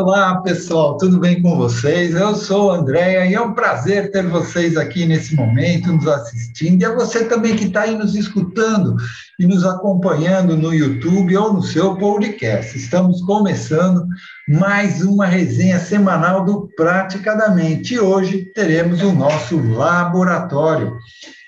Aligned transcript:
Olá, 0.00 0.40
pessoal, 0.42 0.96
tudo 0.96 1.18
bem 1.18 1.42
com 1.42 1.56
vocês? 1.56 2.14
Eu 2.14 2.32
sou 2.36 2.70
a 2.70 2.76
Andréia 2.76 3.26
e 3.26 3.34
é 3.34 3.40
um 3.40 3.52
prazer 3.52 4.12
ter 4.12 4.24
vocês 4.28 4.76
aqui 4.76 5.04
nesse 5.04 5.34
momento, 5.34 5.92
nos 5.92 6.06
assistindo, 6.06 6.80
e 6.80 6.84
é 6.84 6.94
você 6.94 7.24
também 7.24 7.56
que 7.56 7.64
está 7.64 7.80
aí 7.80 7.96
nos 7.96 8.14
escutando 8.14 8.94
e 9.40 9.44
nos 9.44 9.66
acompanhando 9.66 10.56
no 10.56 10.72
YouTube 10.72 11.36
ou 11.36 11.52
no 11.52 11.64
seu 11.64 11.96
podcast. 11.96 12.78
Estamos 12.78 13.20
começando 13.22 14.06
mais 14.46 15.02
uma 15.02 15.26
resenha 15.26 15.80
semanal 15.80 16.44
do 16.44 16.68
Praticadamente 16.76 17.94
e 17.94 18.00
hoje 18.00 18.52
teremos 18.54 19.02
o 19.02 19.12
nosso 19.12 19.60
laboratório 19.60 20.96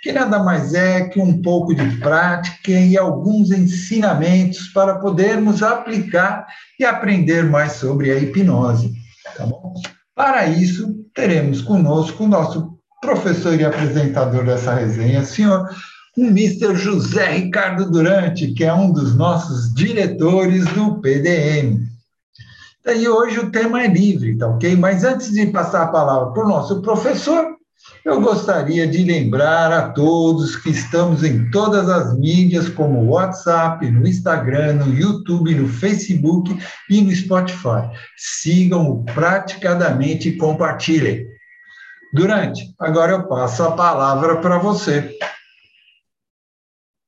que 0.03 0.13
nada 0.13 0.39
mais 0.43 0.75
é 0.75 1.09
que 1.09 1.21
um 1.21 1.43
pouco 1.43 1.75
de 1.75 1.97
prática 1.99 2.71
e 2.71 2.97
alguns 2.97 3.51
ensinamentos 3.51 4.69
para 4.69 4.97
podermos 4.99 5.63
aplicar 5.63 6.47
e 6.79 6.85
aprender 6.85 7.45
mais 7.45 7.73
sobre 7.73 8.11
a 8.11 8.19
hipnose. 8.19 8.93
Tá 9.37 9.47
bom? 9.47 9.75
Para 10.15 10.47
isso, 10.47 10.95
teremos 11.15 11.61
conosco 11.61 12.25
o 12.25 12.29
nosso 12.29 12.79
professor 13.01 13.59
e 13.59 13.65
apresentador 13.65 14.45
dessa 14.45 14.75
resenha, 14.75 15.25
senhor 15.25 15.69
o 16.17 16.27
Mr. 16.27 16.75
José 16.75 17.33
Ricardo 17.33 17.91
Durante, 17.91 18.53
que 18.53 18.65
é 18.65 18.73
um 18.73 18.93
dos 18.93 19.15
nossos 19.15 19.73
diretores 19.75 20.65
do 20.67 21.01
PDM. 21.01 21.89
E 22.87 23.09
hoje 23.09 23.39
o 23.39 23.51
tema 23.51 23.83
é 23.83 23.87
livre, 23.87 24.37
tá 24.37 24.49
ok? 24.49 24.75
Mas 24.77 25.05
antes 25.05 25.33
de 25.33 25.47
passar 25.47 25.83
a 25.83 25.89
palavra 25.89 26.33
para 26.33 26.45
o 26.45 26.49
nosso 26.49 26.83
professor, 26.83 27.57
eu 28.05 28.21
gostaria 28.21 28.87
de 28.87 29.05
lembrar 29.05 29.73
a 29.73 29.91
todos 29.91 30.57
que 30.57 30.71
estamos 30.71 31.23
em 31.23 31.51
todas 31.51 31.89
as 31.89 32.19
mídias, 32.19 32.69
como 32.69 33.11
WhatsApp, 33.11 33.91
no 33.91 34.07
Instagram, 34.07 34.75
no 34.75 34.95
YouTube, 34.95 35.55
no 35.55 35.69
Facebook 35.69 36.57
e 36.89 37.03
no 37.03 37.15
Spotify. 37.15 37.91
Sigam-o 38.17 39.05
praticadamente 39.05 40.31
e 40.31 40.37
compartilhem. 40.37 41.27
Durante, 42.13 42.75
agora 42.79 43.13
eu 43.13 43.29
passo 43.29 43.63
a 43.63 43.73
palavra 43.73 44.41
para 44.41 44.59
você. 44.59 45.17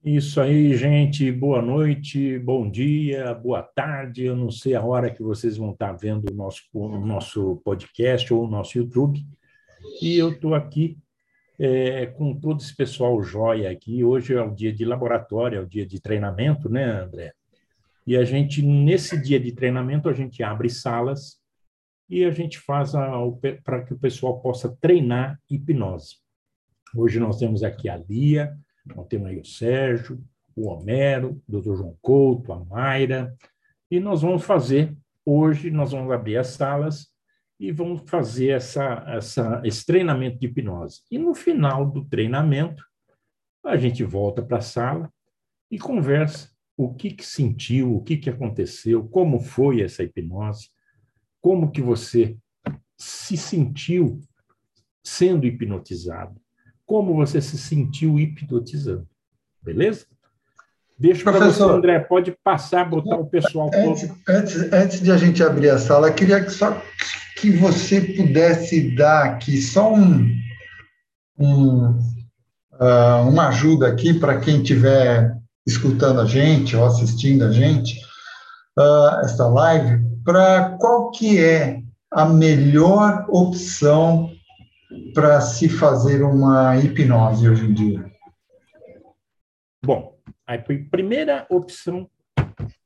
Isso 0.05 0.41
aí, 0.41 0.77
gente. 0.77 1.31
Boa 1.31 1.63
noite, 1.63 2.39
bom 2.39 2.69
dia, 2.69 3.35
boa 3.35 3.63
tarde. 3.63 4.25
Eu 4.25 4.37
não 4.37 4.51
sei 4.51 4.75
a 4.75 4.83
hora 4.83 5.11
que 5.11 5.23
vocês 5.23 5.57
vão 5.57 5.71
estar 5.71 5.93
vendo 5.93 6.31
o 6.31 6.35
nosso, 6.35 6.63
o 6.73 6.99
nosso 6.99 7.61
podcast 7.65 8.33
ou 8.35 8.45
o 8.45 8.51
nosso 8.51 8.77
YouTube. 8.79 9.25
E 10.03 10.19
eu 10.19 10.33
estou 10.33 10.53
aqui 10.53 10.99
é, 11.57 12.07
com 12.07 12.35
todo 12.35 12.61
esse 12.61 12.75
pessoal 12.75 13.23
jóia 13.23 13.71
aqui. 13.71 14.03
Hoje 14.03 14.35
é 14.35 14.43
o 14.43 14.51
dia 14.51 14.73
de 14.73 14.85
laboratório, 14.85 15.59
é 15.59 15.63
o 15.63 15.67
dia 15.67 15.87
de 15.87 16.01
treinamento, 16.01 16.69
né, 16.69 17.03
André? 17.03 17.33
E 18.05 18.17
a 18.17 18.25
gente, 18.25 18.63
nesse 18.63 19.17
dia 19.17 19.39
de 19.39 19.53
treinamento, 19.53 20.09
a 20.09 20.13
gente 20.13 20.43
abre 20.43 20.69
salas 20.69 21.39
e 22.11 22.25
a 22.25 22.33
gente 22.33 22.59
faz 22.59 22.91
para 23.63 23.85
que 23.85 23.95
o 23.95 23.99
pessoal 23.99 24.41
possa 24.41 24.77
treinar 24.81 25.41
hipnose. 25.49 26.17
Hoje 26.97 27.21
nós 27.21 27.39
temos 27.39 27.63
aqui 27.63 27.89
a 27.89 27.97
Lia, 27.97 28.53
nós 28.85 29.07
temos 29.07 29.29
aí 29.29 29.39
o 29.39 29.45
Sérgio, 29.45 30.21
o 30.57 30.67
Homero, 30.67 31.41
o 31.49 31.61
Dr. 31.61 31.77
João 31.77 31.97
Couto, 32.03 32.53
a 32.53 32.59
Mayra, 32.65 33.33
e 33.89 34.01
nós 34.01 34.23
vamos 34.23 34.43
fazer, 34.43 34.97
hoje 35.25 35.71
nós 35.71 35.93
vamos 35.93 36.11
abrir 36.11 36.39
as 36.39 36.49
salas 36.49 37.12
e 37.63 37.71
vamos 37.71 38.03
fazer 38.07 38.49
essa, 38.49 39.05
essa, 39.07 39.63
esse 39.65 39.87
treinamento 39.87 40.37
de 40.37 40.49
hipnose. 40.49 41.03
E 41.09 41.17
no 41.17 41.33
final 41.33 41.89
do 41.89 42.05
treinamento, 42.05 42.85
a 43.65 43.77
gente 43.77 44.03
volta 44.03 44.43
para 44.43 44.59
a 44.59 44.61
sala 44.61 45.09
e 45.71 45.79
conversa 45.79 46.51
o 46.77 46.93
que, 46.93 47.13
que 47.13 47.25
sentiu, 47.25 47.95
o 47.95 48.03
que, 48.03 48.17
que 48.17 48.29
aconteceu, 48.29 49.07
como 49.09 49.39
foi 49.39 49.81
essa 49.81 50.03
hipnose, 50.03 50.71
como 51.41 51.71
que 51.71 51.81
você 51.81 52.37
se 52.99 53.37
sentiu 53.37 54.21
sendo 55.01 55.47
hipnotizado, 55.47 56.41
como 56.85 57.15
você 57.15 57.41
se 57.41 57.57
sentiu 57.57 58.19
hipnotizando. 58.19 59.09
Beleza? 59.63 60.05
Deixa 60.99 61.23
para 61.23 61.47
você, 61.47 61.63
André. 61.63 62.01
Pode 62.01 62.37
passar, 62.43 62.91
botar 62.91 63.17
o 63.19 63.27
pessoal 63.27 63.71
antes, 63.73 64.09
todo. 64.09 64.19
Antes, 64.29 64.73
antes 64.73 65.01
de 65.01 65.13
a 65.13 65.17
gente 65.17 65.45
abrir 65.45 65.71
a 65.71 65.79
sala, 65.79 66.13
queria 66.13 66.45
que 66.45 66.51
só 66.51 66.83
que 67.43 67.51
você 67.51 68.01
pudesse 68.01 68.95
dar 68.95 69.25
aqui 69.25 69.61
só 69.61 69.93
um, 69.93 70.33
um 71.37 71.99
uh, 72.75 73.29
uma 73.29 73.49
ajuda 73.49 73.89
aqui 73.89 74.15
para 74.15 74.39
quem 74.39 74.63
estiver 74.63 75.37
escutando 75.67 76.21
a 76.21 76.25
gente 76.25 76.77
ou 76.77 76.85
assistindo 76.85 77.45
a 77.45 77.51
gente, 77.51 77.99
uh, 78.79 79.25
essa 79.25 79.49
live, 79.49 80.05
para 80.25 80.77
qual 80.79 81.11
que 81.11 81.43
é 81.43 81.83
a 82.13 82.25
melhor 82.27 83.27
opção 83.29 84.31
para 85.13 85.41
se 85.41 85.69
fazer 85.69 86.23
uma 86.23 86.77
hipnose 86.77 87.49
hoje 87.49 87.65
em 87.65 87.75
dia? 87.75 88.13
Bom, 89.85 90.17
a 90.47 90.57
primeira 90.57 91.45
opção 91.51 92.09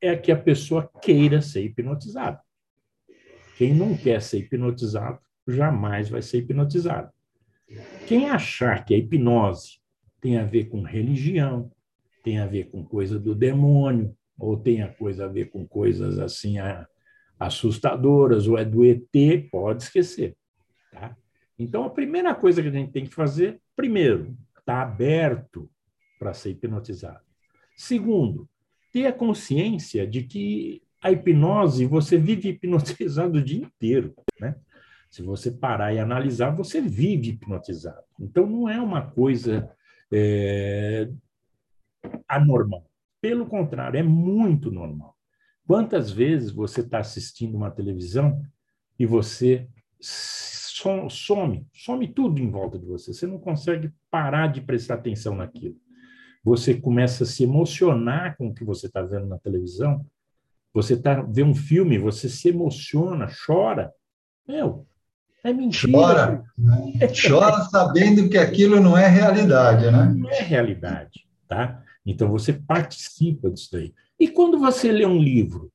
é 0.01 0.15
que 0.15 0.31
a 0.31 0.37
pessoa 0.37 0.89
queira 0.99 1.43
ser 1.43 1.63
hipnotizada. 1.63 2.46
Quem 3.57 3.73
não 3.73 3.97
quer 3.97 4.21
ser 4.21 4.39
hipnotizado 4.39 5.19
jamais 5.47 6.09
vai 6.09 6.21
ser 6.21 6.39
hipnotizado. 6.39 7.11
Quem 8.07 8.29
achar 8.29 8.85
que 8.85 8.93
a 8.93 8.97
hipnose 8.97 9.79
tem 10.21 10.37
a 10.37 10.43
ver 10.43 10.65
com 10.65 10.81
religião, 10.81 11.71
tem 12.23 12.39
a 12.39 12.45
ver 12.45 12.69
com 12.69 12.83
coisa 12.83 13.19
do 13.19 13.33
demônio, 13.33 14.15
ou 14.37 14.57
tem 14.57 14.81
a 14.81 14.93
coisa 14.93 15.25
a 15.25 15.27
ver 15.27 15.49
com 15.49 15.67
coisas 15.67 16.19
assim 16.19 16.55
assustadoras, 17.39 18.47
ou 18.47 18.57
é 18.57 18.65
do 18.65 18.85
ET, 18.85 19.49
pode 19.51 19.83
esquecer. 19.83 20.35
Tá? 20.91 21.15
Então, 21.57 21.83
a 21.83 21.89
primeira 21.89 22.35
coisa 22.35 22.61
que 22.61 22.67
a 22.67 22.71
gente 22.71 22.91
tem 22.91 23.05
que 23.05 23.13
fazer, 23.13 23.59
primeiro, 23.75 24.37
está 24.57 24.81
aberto 24.81 25.69
para 26.19 26.33
ser 26.33 26.51
hipnotizado. 26.51 27.21
Segundo, 27.75 28.47
ter 28.91 29.07
a 29.07 29.13
consciência 29.13 30.05
de 30.07 30.23
que 30.23 30.81
a 31.01 31.11
hipnose, 31.11 31.85
você 31.85 32.17
vive 32.17 32.49
hipnotizado 32.49 33.37
o 33.37 33.43
dia 33.43 33.63
inteiro, 33.63 34.13
né? 34.39 34.55
Se 35.09 35.21
você 35.21 35.51
parar 35.51 35.93
e 35.93 35.99
analisar, 35.99 36.49
você 36.51 36.81
vive 36.81 37.29
hipnotizado. 37.29 38.03
Então, 38.19 38.45
não 38.45 38.67
é 38.67 38.79
uma 38.79 39.01
coisa 39.01 39.71
é, 40.11 41.09
anormal. 42.27 42.85
Pelo 43.21 43.45
contrário, 43.45 43.97
é 43.97 44.03
muito 44.03 44.69
normal. 44.69 45.15
Quantas 45.65 46.11
vezes 46.11 46.51
você 46.51 46.81
está 46.81 46.99
assistindo 46.99 47.55
uma 47.55 47.71
televisão 47.71 48.41
e 48.99 49.05
você 49.05 49.67
some, 51.09 51.67
some 51.73 52.07
tudo 52.09 52.39
em 52.39 52.49
volta 52.49 52.77
de 52.77 52.85
você. 52.85 53.13
Você 53.13 53.25
não 53.25 53.39
consegue 53.39 53.91
parar 54.09 54.47
de 54.47 54.61
prestar 54.61 54.95
atenção 54.95 55.35
naquilo. 55.35 55.75
Você 56.43 56.75
começa 56.75 57.23
a 57.23 57.27
se 57.27 57.43
emocionar 57.43 58.37
com 58.37 58.47
o 58.47 58.53
que 58.53 58.63
você 58.63 58.87
está 58.87 59.01
vendo 59.01 59.27
na 59.27 59.39
televisão 59.39 60.05
você 60.77 60.95
tá, 60.95 61.23
vê 61.23 61.41
um 61.41 61.55
filme, 61.55 61.97
você 61.97 62.29
se 62.29 62.49
emociona, 62.49 63.27
chora. 63.43 63.91
Meu, 64.47 64.85
é 65.43 65.51
mentira. 65.51 65.91
Chora. 65.91 66.43
Chora 67.27 67.63
sabendo 67.63 68.29
que 68.29 68.37
aquilo 68.37 68.79
não 68.79 68.95
é 68.95 69.07
realidade, 69.07 69.89
né? 69.89 70.13
Não 70.15 70.29
é 70.29 70.39
realidade, 70.39 71.27
tá? 71.47 71.83
Então 72.05 72.29
você 72.29 72.53
participa 72.53 73.49
disso 73.49 73.69
daí. 73.71 73.91
E 74.19 74.27
quando 74.27 74.59
você 74.59 74.91
lê 74.91 75.03
um 75.03 75.19
livro? 75.19 75.73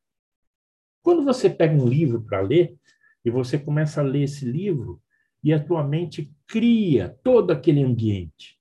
Quando 1.03 1.25
você 1.25 1.51
pega 1.51 1.75
um 1.75 1.89
livro 1.89 2.23
para 2.23 2.41
ler 2.41 2.77
e 3.25 3.31
você 3.31 3.59
começa 3.59 4.01
a 4.01 4.05
ler 4.05 4.23
esse 4.23 4.45
livro 4.45 5.03
e 5.43 5.53
a 5.53 5.59
tua 5.59 5.83
mente 5.83 6.33
cria 6.47 7.19
todo 7.25 7.51
aquele 7.51 7.83
ambiente. 7.83 8.57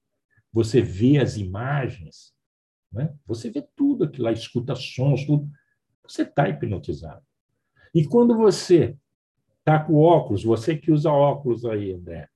Você 0.52 0.82
vê 0.82 1.20
as 1.20 1.38
imagens, 1.38 2.34
né? 2.92 3.14
Você 3.28 3.52
vê 3.52 3.64
tudo 3.76 4.06
aquilo 4.06 4.24
lá, 4.24 4.32
escuta 4.32 4.74
sons, 4.74 5.24
tudo 5.24 5.48
você 6.12 6.24
está 6.24 6.48
hipnotizado. 6.48 7.26
E 7.94 8.06
quando 8.06 8.36
você 8.36 8.98
está 9.60 9.84
com 9.84 9.96
óculos, 9.96 10.44
você 10.44 10.78
que 10.78 10.92
usa 10.92 11.12
óculos 11.12 11.66
aí, 11.66 11.94
André, 11.94 12.30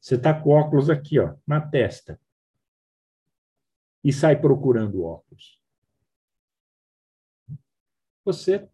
você 0.00 0.16
está 0.16 0.38
com 0.38 0.50
óculos 0.50 0.90
aqui, 0.90 1.18
ó, 1.18 1.34
na 1.46 1.60
testa, 1.60 2.20
e 4.02 4.12
sai 4.12 4.40
procurando 4.40 5.04
óculos. 5.04 5.60
Você 8.24 8.68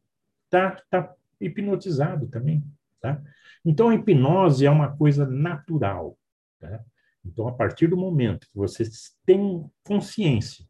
está 0.45 0.83
tá 0.91 1.15
hipnotizado 1.41 2.29
também. 2.29 2.65
Tá? 3.01 3.23
Então, 3.65 3.91
a 3.91 3.95
hipnose 3.95 4.67
é 4.67 4.71
uma 4.71 4.97
coisa 4.97 5.27
natural. 5.27 6.19
Tá? 6.59 6.83
Então, 7.25 7.47
a 7.47 7.53
partir 7.53 7.89
do 7.89 7.97
momento 7.97 8.49
que 8.51 8.57
você 8.57 8.85
tem 9.25 9.71
consciência 9.85 10.67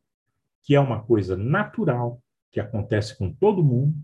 que 0.62 0.74
é 0.74 0.80
uma 0.80 1.02
coisa 1.02 1.36
natural, 1.36 2.22
que 2.50 2.60
acontece 2.60 3.16
com 3.16 3.32
todo 3.32 3.64
mundo, 3.64 3.94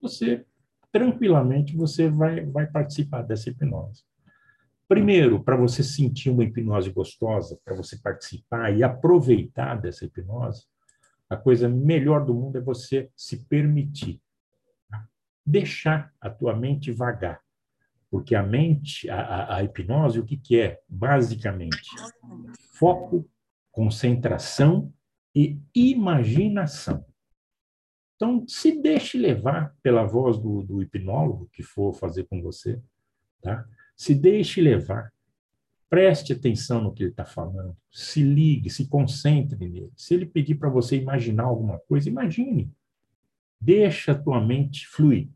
você 0.00 0.44
tranquilamente 0.90 1.76
você 1.76 2.08
vai, 2.08 2.44
vai 2.46 2.66
participar 2.66 3.22
dessa 3.22 3.50
hipnose. 3.50 4.04
Primeiro, 4.88 5.44
para 5.44 5.56
você 5.56 5.82
sentir 5.82 6.30
uma 6.30 6.44
hipnose 6.44 6.90
gostosa, 6.90 7.58
para 7.62 7.74
você 7.74 7.98
participar 7.98 8.74
e 8.74 8.82
aproveitar 8.82 9.74
dessa 9.78 10.06
hipnose, 10.06 10.64
a 11.28 11.36
coisa 11.36 11.68
melhor 11.68 12.24
do 12.24 12.34
mundo 12.34 12.56
é 12.56 12.60
você 12.60 13.10
se 13.14 13.44
permitir. 13.44 14.20
Tá? 14.88 15.06
deixar 15.44 16.12
a 16.18 16.30
tua 16.30 16.56
mente 16.56 16.90
vagar. 16.90 17.40
Porque 18.10 18.34
a 18.34 18.42
mente, 18.42 19.10
a, 19.10 19.20
a, 19.20 19.56
a 19.56 19.62
hipnose, 19.62 20.18
o 20.18 20.24
que, 20.24 20.38
que 20.38 20.58
é? 20.58 20.80
Basicamente, 20.88 21.90
foco, 22.72 23.28
concentração 23.70 24.90
e 25.34 25.60
imaginação. 25.74 27.04
Então, 28.18 28.44
se 28.48 28.82
deixe 28.82 29.16
levar 29.16 29.76
pela 29.80 30.02
voz 30.02 30.36
do, 30.38 30.64
do 30.64 30.82
hipnólogo 30.82 31.48
que 31.52 31.62
for 31.62 31.94
fazer 31.94 32.24
com 32.24 32.42
você, 32.42 32.82
tá? 33.40 33.64
Se 33.96 34.12
deixe 34.12 34.60
levar. 34.60 35.12
Preste 35.88 36.32
atenção 36.32 36.82
no 36.82 36.92
que 36.92 37.04
ele 37.04 37.10
está 37.12 37.24
falando. 37.24 37.76
Se 37.92 38.20
ligue, 38.20 38.70
se 38.70 38.88
concentre 38.88 39.56
nele. 39.56 39.92
Se 39.96 40.14
ele 40.14 40.26
pedir 40.26 40.56
para 40.56 40.68
você 40.68 40.96
imaginar 40.96 41.44
alguma 41.44 41.78
coisa, 41.78 42.08
imagine. 42.08 42.68
Deixa 43.60 44.10
a 44.10 44.18
tua 44.18 44.44
mente 44.44 44.88
fluir. 44.88 45.30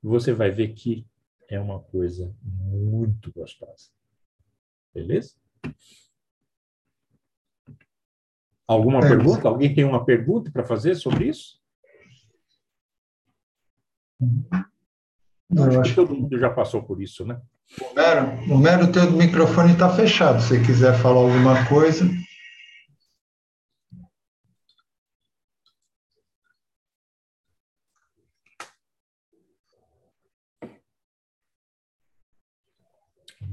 Você 0.00 0.32
vai 0.32 0.52
ver 0.52 0.68
que 0.68 1.04
é 1.48 1.58
uma 1.58 1.80
coisa 1.80 2.32
muito 2.40 3.32
gostosa. 3.32 3.90
Beleza? 4.94 5.34
Alguma 8.68 9.00
é. 9.00 9.08
pergunta? 9.08 9.48
Alguém 9.48 9.74
tem 9.74 9.84
uma 9.84 10.04
pergunta 10.04 10.48
para 10.52 10.64
fazer 10.64 10.94
sobre 10.94 11.26
isso? 11.26 11.63
Eu 15.56 15.80
acho 15.80 15.90
que 15.90 15.96
todo 15.96 16.14
mundo 16.14 16.38
já 16.38 16.50
passou 16.50 16.82
por 16.82 17.00
isso, 17.00 17.24
né? 17.24 17.40
O 17.78 17.94
Mero, 17.94 18.54
o 18.54 18.58
Mero 18.58 18.92
teu 18.92 19.10
microfone 19.10 19.72
está 19.72 19.88
fechado. 19.88 20.42
Se 20.42 20.60
quiser 20.64 20.98
falar 20.98 21.20
alguma 21.20 21.66
coisa. 21.66 22.04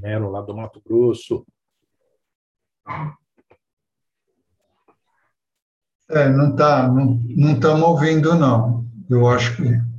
Mero, 0.01 0.31
lá 0.31 0.41
do 0.41 0.55
Mato 0.55 0.81
Grosso. 0.83 1.45
É, 6.09 6.27
não 6.27 6.55
tá, 6.55 6.87
não 6.87 7.53
estamos 7.53 7.83
ouvindo, 7.83 8.35
não. 8.35 8.85
Eu 9.09 9.29
acho 9.29 9.55
que 9.55 9.90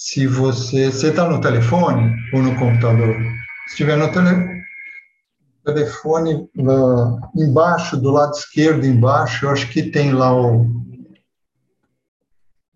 se 0.00 0.26
você. 0.26 0.86
Está 0.86 1.28
no 1.28 1.42
telefone 1.42 2.16
ou 2.32 2.42
no 2.42 2.58
computador? 2.58 3.14
Se 3.66 3.72
estiver 3.72 3.98
no 3.98 4.10
tele, 4.10 4.64
telefone, 5.62 6.48
embaixo, 7.36 7.98
do 7.98 8.10
lado 8.10 8.32
esquerdo, 8.32 8.86
embaixo, 8.86 9.44
eu 9.44 9.50
acho 9.50 9.68
que 9.70 9.90
tem 9.90 10.12
lá 10.12 10.34
o. 10.34 10.66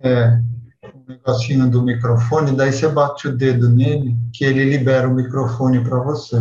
É, 0.00 0.38
o 0.82 1.08
negocinho 1.08 1.70
do 1.70 1.82
microfone, 1.82 2.54
daí 2.54 2.70
você 2.70 2.88
bate 2.88 3.26
o 3.26 3.34
dedo 3.34 3.70
nele, 3.70 4.14
que 4.34 4.44
ele 4.44 4.62
libera 4.64 5.08
o 5.08 5.14
microfone 5.14 5.82
para 5.82 6.00
você. 6.00 6.36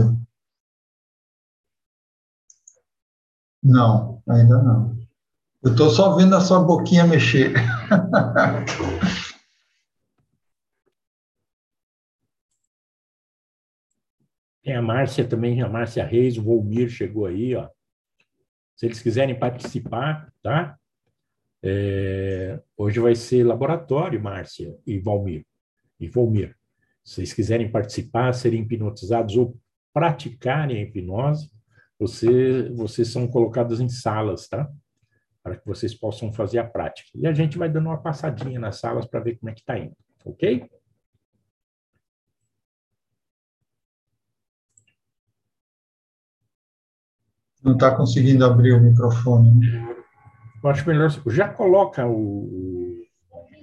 Não, 3.63 4.21
ainda 4.27 4.61
não. 4.61 4.97
Eu 5.63 5.71
estou 5.71 5.89
só 5.89 6.13
vendo 6.13 6.35
a 6.35 6.41
sua 6.41 6.59
boquinha 6.59 7.07
mexer. 7.07 7.53
Tem 14.63 14.75
a 14.75 14.81
Márcia 14.81 15.27
também, 15.27 15.61
a 15.61 15.67
Márcia 15.67 16.05
Reis, 16.05 16.37
o 16.37 16.43
Volmir 16.43 16.89
chegou 16.89 17.25
aí, 17.25 17.53
ó. 17.53 17.67
Se 18.75 18.85
eles 18.85 19.01
quiserem 19.01 19.37
participar, 19.37 20.31
tá? 20.41 20.77
É, 21.61 22.59
hoje 22.75 22.99
vai 22.99 23.13
ser 23.13 23.43
laboratório, 23.43 24.21
Márcia 24.21 24.75
e 24.87 24.99
Valmir. 24.99 25.45
E 25.99 26.07
Volmir. 26.07 26.55
Se 27.03 27.15
vocês 27.15 27.33
quiserem 27.33 27.69
participar, 27.69 28.33
serem 28.33 28.61
hipnotizados 28.61 29.35
ou 29.35 29.57
praticarem 29.93 30.77
a 30.77 30.81
hipnose, 30.81 31.51
você, 31.99 32.69
vocês 32.69 33.09
são 33.09 33.27
colocados 33.27 33.79
em 33.81 33.89
salas, 33.89 34.47
tá? 34.47 34.69
Para 35.43 35.57
que 35.57 35.65
vocês 35.65 35.93
possam 35.93 36.31
fazer 36.31 36.59
a 36.59 36.63
prática. 36.63 37.09
E 37.15 37.27
a 37.27 37.33
gente 37.33 37.57
vai 37.57 37.69
dando 37.69 37.87
uma 37.87 38.01
passadinha 38.01 38.59
nas 38.59 38.77
salas 38.77 39.05
para 39.05 39.19
ver 39.19 39.37
como 39.37 39.49
é 39.49 39.53
que 39.53 39.59
está 39.59 39.77
indo, 39.77 39.95
ok? 40.25 40.69
Não 47.63 47.73
está 47.73 47.91
conseguindo 47.91 48.45
abrir 48.45 48.73
o 48.73 48.81
microfone. 48.81 49.61
Eu 50.63 50.69
acho 50.69 50.87
melhor. 50.87 51.09
Já 51.27 51.47
coloca 51.47 52.05
o. 52.05 53.01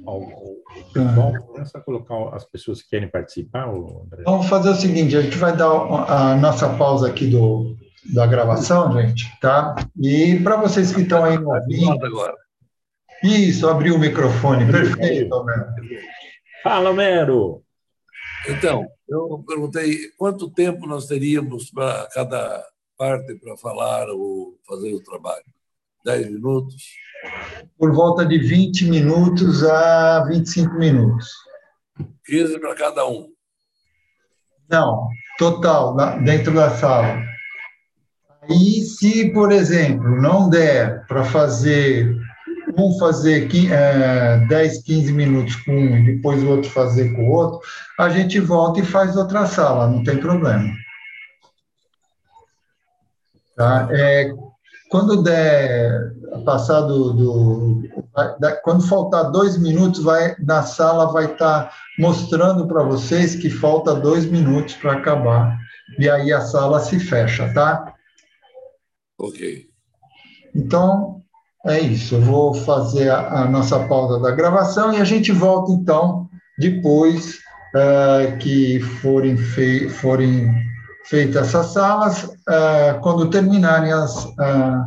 o, 0.07 0.13
o 0.13 0.61
ah. 0.97 1.39
começa 1.41 1.79
a 1.79 1.81
colocar 1.81 2.35
as 2.35 2.45
pessoas 2.45 2.83
que 2.83 2.91
querem 2.91 3.09
participar. 3.09 3.69
André. 3.69 4.23
Vamos 4.25 4.49
fazer 4.49 4.71
o 4.71 4.75
seguinte: 4.75 5.17
a 5.17 5.23
gente 5.23 5.37
vai 5.37 5.57
dar 5.57 5.69
a 5.69 6.37
nossa 6.37 6.69
pausa 6.77 7.09
aqui 7.09 7.27
do, 7.27 7.77
da 8.15 8.27
gravação, 8.27 8.93
gente, 9.01 9.27
tá? 9.41 9.75
E 10.01 10.39
para 10.41 10.57
vocês 10.57 10.93
que 10.93 11.03
estão 11.03 11.25
aí 11.25 11.39
ouvindo. 11.39 12.05
agora. 12.05 12.35
Isso, 13.23 13.69
abriu 13.69 13.97
o 13.97 13.99
microfone. 13.99 14.71
Perfeito, 14.71 15.35
Homero. 15.35 15.67
Fala, 16.63 16.93
Mero. 16.93 17.63
Então, 18.49 18.87
eu 19.07 19.45
perguntei 19.47 20.09
quanto 20.17 20.51
tempo 20.51 20.87
nós 20.87 21.07
teríamos 21.07 21.71
para 21.71 22.09
cada 22.15 22.65
parte 23.01 23.35
para 23.37 23.57
falar 23.57 24.11
ou 24.11 24.59
fazer 24.69 24.93
o 24.93 25.03
trabalho? 25.03 25.43
Dez 26.05 26.31
minutos? 26.31 26.85
Por 27.79 27.95
volta 27.95 28.27
de 28.27 28.37
20 28.39 28.91
minutos 28.91 29.65
a 29.65 30.23
25 30.29 30.75
minutos. 30.75 31.27
15 32.27 32.59
para 32.59 32.75
cada 32.75 33.07
um? 33.09 33.27
Não, 34.69 35.09
total, 35.39 35.97
dentro 36.23 36.53
da 36.53 36.69
sala. 36.77 37.23
E 38.51 38.83
se, 38.83 39.33
por 39.33 39.51
exemplo, 39.51 40.21
não 40.21 40.51
der 40.51 41.07
para 41.07 41.25
fazer 41.25 42.15
um 42.77 42.99
fazer 42.99 43.49
10, 44.47 44.83
15 44.83 45.13
minutos 45.13 45.57
com 45.57 45.73
um 45.73 45.97
e 45.97 46.17
depois 46.17 46.43
o 46.43 46.51
outro 46.51 46.71
fazer 46.71 47.15
com 47.15 47.31
o 47.31 47.33
outro, 47.33 47.61
a 47.99 48.11
gente 48.11 48.39
volta 48.41 48.81
e 48.81 48.85
faz 48.85 49.17
outra 49.17 49.47
sala, 49.47 49.89
não 49.89 50.05
tem 50.05 50.19
problema. 50.19 50.71
Tá? 53.61 53.87
É, 53.91 54.33
quando 54.89 55.23
der 55.23 56.15
passado 56.47 57.13
do, 57.13 57.83
quando 58.65 58.89
faltar 58.89 59.31
dois 59.31 59.59
minutos, 59.59 60.03
vai 60.03 60.35
na 60.39 60.63
sala 60.63 61.13
vai 61.13 61.27
estar 61.27 61.65
tá 61.65 61.73
mostrando 61.99 62.67
para 62.67 62.83
vocês 62.83 63.37
que 63.37 63.51
falta 63.51 63.95
dois 63.95 64.25
minutos 64.25 64.77
para 64.77 64.95
acabar 64.95 65.59
e 65.99 66.09
aí 66.09 66.33
a 66.33 66.41
sala 66.41 66.81
se 66.81 66.99
fecha, 66.99 67.53
tá? 67.53 67.93
Ok. 69.19 69.67
Então 70.57 71.21
é 71.67 71.81
isso. 71.81 72.15
Eu 72.15 72.23
vou 72.23 72.55
fazer 72.55 73.11
a, 73.11 73.43
a 73.43 73.45
nossa 73.45 73.79
pausa 73.89 74.19
da 74.21 74.31
gravação 74.31 74.95
e 74.95 74.97
a 74.97 75.05
gente 75.05 75.33
volta 75.33 75.71
então 75.73 76.31
depois 76.59 77.41
uh, 77.75 78.39
que 78.39 78.81
forem, 78.81 79.37
forem 79.37 80.70
feitas 81.11 81.49
essas 81.49 81.73
salas, 81.73 82.23
uh, 82.23 83.01
quando 83.03 83.29
terminarem 83.29 83.93
as, 83.93 84.25
uh, 84.27 84.87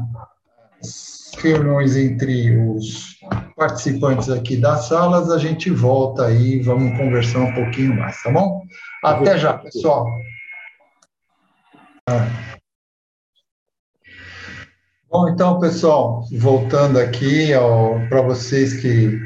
as, 0.82 1.13
reuniões 1.38 1.98
entre 1.98 2.58
os 2.58 3.18
participantes 3.58 4.30
aqui 4.30 4.56
das 4.56 4.86
salas, 4.86 5.30
a 5.30 5.38
gente 5.38 5.70
volta 5.70 6.27
aí 6.27 6.53
e 6.53 6.62
vamos 6.62 6.98
conversar 6.98 7.39
um 7.39 7.53
pouquinho 7.53 7.98
mais, 7.98 8.22
tá 8.24 8.32
bom? 8.32 8.62
Até 9.03 9.38
já, 9.38 9.58
pessoal. 9.58 10.08
Bom, 15.12 15.27
então, 15.27 15.60
pessoal, 15.60 16.24
voltando 16.32 16.98
aqui 16.98 17.50
para 18.08 18.22
vocês 18.22 18.80
que 18.80 19.20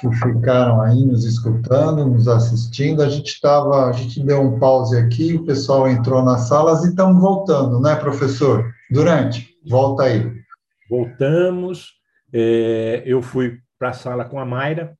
que 0.00 0.10
ficaram 0.16 0.80
aí 0.80 1.04
nos 1.04 1.24
escutando, 1.24 2.06
nos 2.06 2.26
assistindo. 2.26 3.02
A 3.02 3.08
gente 3.08 3.28
estava, 3.28 3.86
a 3.86 3.92
gente 3.92 4.24
deu 4.24 4.40
um 4.40 4.58
pause 4.58 4.96
aqui, 4.96 5.34
o 5.34 5.44
pessoal 5.44 5.88
entrou 5.88 6.22
nas 6.22 6.48
salas 6.48 6.84
e 6.84 6.88
estamos 6.88 7.20
voltando, 7.20 7.78
né, 7.80 7.94
professor? 7.96 8.72
Durante, 8.90 9.56
volta 9.68 10.04
aí. 10.04 10.32
Voltamos. 10.88 12.00
É, 12.32 13.02
eu 13.04 13.20
fui 13.20 13.58
para 13.78 13.90
a 13.90 13.92
sala 13.92 14.24
com 14.24 14.40
a 14.40 14.44
Mayra 14.44 14.96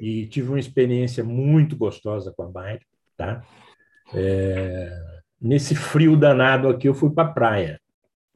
e 0.00 0.26
tive 0.26 0.48
uma 0.48 0.60
experiência 0.60 1.22
muito 1.22 1.76
gostosa 1.76 2.32
com 2.34 2.44
a 2.44 2.50
Mayra, 2.50 2.80
tá? 3.16 3.42
É, 4.14 4.90
nesse 5.40 5.74
frio 5.74 6.16
danado 6.16 6.68
aqui, 6.68 6.88
eu 6.88 6.94
fui 6.94 7.10
para 7.10 7.28
a 7.28 7.32
praia. 7.32 7.80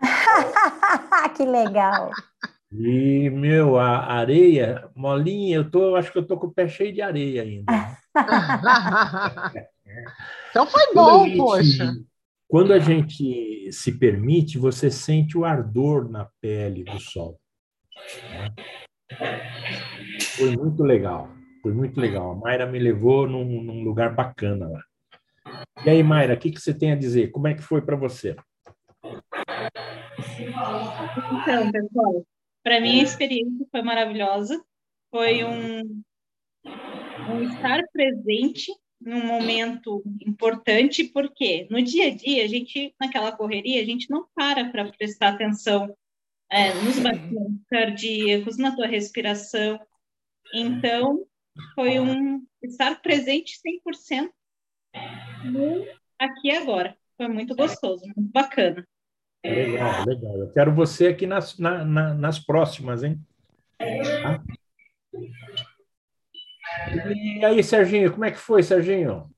que 1.35 1.45
legal! 1.45 2.11
E, 2.77 3.31
meu, 3.31 3.79
a 3.79 4.15
areia, 4.15 4.91
molinha, 4.97 5.59
eu 5.59 5.71
tô, 5.71 5.95
acho 5.95 6.11
que 6.11 6.19
eu 6.19 6.27
tô 6.27 6.37
com 6.37 6.49
o 6.49 6.53
pé 6.53 6.67
cheio 6.67 6.93
de 6.93 7.01
areia 7.01 7.43
ainda. 7.43 7.73
então 10.51 10.67
foi 10.67 10.93
bom, 10.93 11.25
gente, 11.25 11.37
poxa. 11.37 11.95
Quando 12.49 12.73
a 12.73 12.81
gente 12.81 13.71
se 13.71 13.97
permite, 13.97 14.59
você 14.59 14.91
sente 14.91 15.39
o 15.39 15.45
ardor 15.45 16.11
na 16.11 16.29
pele 16.41 16.83
do 16.83 16.99
sol. 16.99 17.39
Foi 20.37 20.51
muito 20.51 20.83
legal. 20.83 21.29
Foi 21.63 21.73
muito 21.73 22.01
legal. 22.01 22.33
A 22.33 22.35
Mayra 22.35 22.67
me 22.67 22.81
levou 22.81 23.29
num, 23.29 23.63
num 23.63 23.85
lugar 23.85 24.13
bacana 24.13 24.69
lá. 24.69 24.83
E 25.87 25.91
aí, 25.91 26.03
Mayra, 26.03 26.35
o 26.35 26.37
que, 26.37 26.51
que 26.51 26.61
você 26.61 26.75
tem 26.75 26.91
a 26.91 26.97
dizer? 26.97 27.31
Como 27.31 27.47
é 27.47 27.55
que 27.55 27.63
foi 27.63 27.81
para 27.83 27.95
você? 27.95 28.35
Então, 30.41 31.71
pessoal, 31.71 32.25
para 32.65 32.81
mim 32.81 33.01
a 33.01 33.05
experiência 33.05 33.67
foi 33.71 33.83
maravilhosa. 33.83 34.65
Foi 35.11 35.45
um, 35.45 36.03
um 36.65 37.43
estar 37.43 37.87
presente 37.93 38.73
num 39.01 39.25
momento 39.27 40.03
importante, 40.27 41.05
porque 41.05 41.69
no 41.71 41.81
dia 41.83 42.09
a 42.09 42.15
dia, 42.15 42.43
a 42.43 42.49
gente, 42.49 42.95
naquela 42.99 43.31
correria, 43.31 43.83
a 43.83 43.85
gente 43.85 44.11
não 44.11 44.27
para 44.35 44.71
para 44.71 44.91
prestar 44.91 45.35
atenção 45.35 45.95
é, 46.51 46.73
nos 46.83 46.99
batimentos 46.99 47.63
cardíacos, 47.69 48.57
na 48.57 48.75
tua 48.75 48.87
respiração. 48.87 49.79
Então, 50.55 51.27
foi 51.75 52.01
um 52.01 52.45
estar 52.63 53.01
presente 53.03 53.61
100% 53.87 54.31
no 55.45 55.85
aqui 56.19 56.49
e 56.49 56.57
agora. 56.57 56.97
Foi 57.17 57.29
muito 57.29 57.55
gostoso, 57.55 58.05
muito 58.17 58.33
bacana. 58.33 58.87
Legal, 59.45 60.07
legal. 60.07 60.37
Eu 60.39 60.53
quero 60.53 60.75
você 60.75 61.09
aqui 61.09 61.27
nas, 61.27 61.59
na, 61.59 61.85
na, 61.85 62.15
nas 62.15 62.39
próximas, 62.39 63.03
hein? 63.03 63.21
Tá? 63.79 64.43
E 67.13 67.45
aí, 67.45 67.63
Serginho, 67.63 68.11
como 68.11 68.25
é 68.25 68.31
que 68.31 68.39
foi, 68.39 68.63
Serginho? 68.63 69.31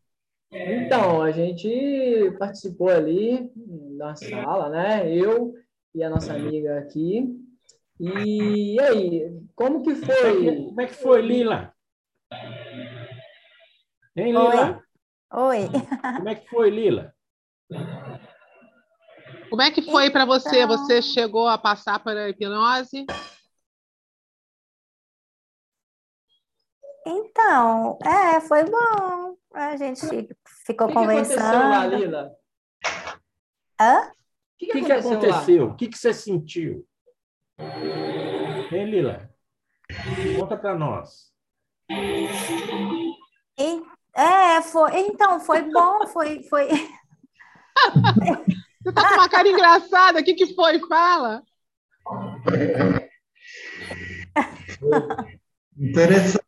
Então, 0.53 1.21
a 1.21 1.33
gente 1.33 2.31
participou 2.39 2.89
ali 2.89 3.51
na 3.97 4.15
sala, 4.15 4.69
né? 4.69 5.13
Eu 5.13 5.55
e 5.93 6.05
a 6.05 6.09
nossa 6.09 6.35
amiga 6.35 6.79
aqui. 6.79 7.37
E, 7.99 8.81
aí, 8.81 9.41
como 9.57 9.83
que 9.83 9.97
foi? 9.97 10.67
Como 10.67 10.81
é 10.81 10.87
que 10.87 10.95
foi, 10.95 11.21
Lila? 11.21 11.75
Hein, 14.15 14.27
Lila? 14.27 14.83
Oi. 15.33 15.59
Oi. 15.59 15.69
Como 16.17 16.29
é 16.29 16.35
que 16.37 16.49
foi, 16.49 16.71
Lila? 16.71 17.13
Como 19.49 19.63
é 19.63 19.71
que 19.71 19.83
foi 19.83 20.11
para 20.11 20.25
você? 20.25 20.63
Então... 20.63 20.77
Você 20.77 21.01
chegou 21.03 21.49
a 21.49 21.57
passar 21.57 21.99
por 21.99 22.17
a 22.17 22.29
hipnose? 22.29 23.07
Então, 27.07 27.99
é, 28.05 28.41
foi 28.41 28.65
bom. 28.65 29.37
A 29.55 29.77
gente 29.77 30.01
ficou 30.67 30.89
que 30.89 30.95
conversando. 30.95 31.37
O 31.37 31.39
que 31.39 31.41
aconteceu 31.41 31.69
lá, 31.69 31.87
Lila? 31.87 32.37
Hã? 33.81 34.09
O 34.09 34.13
que, 34.59 34.67
que, 34.67 34.83
que, 34.83 34.93
aconteceu? 34.93 35.67
O 35.67 35.77
que, 35.77 35.89
que 35.89 35.99
você 35.99 36.13
sentiu? 36.13 36.85
Hein, 38.73 38.87
Lila? 38.87 39.31
Conta 40.39 40.57
para 40.57 40.75
nós. 40.75 41.33
É, 44.17 44.63
foi. 44.63 44.99
Então, 44.99 45.39
foi 45.39 45.63
bom, 45.71 46.07
foi. 46.09 46.43
foi... 46.45 46.69
Você 48.87 48.93
tá 48.93 49.09
com 49.09 49.15
uma 49.15 49.29
cara 49.29 49.49
engraçada. 49.49 50.21
O 50.21 50.25
que, 50.25 50.33
que 50.33 50.55
foi? 50.55 50.79
Fala. 50.87 51.43
Interessante. 55.77 56.45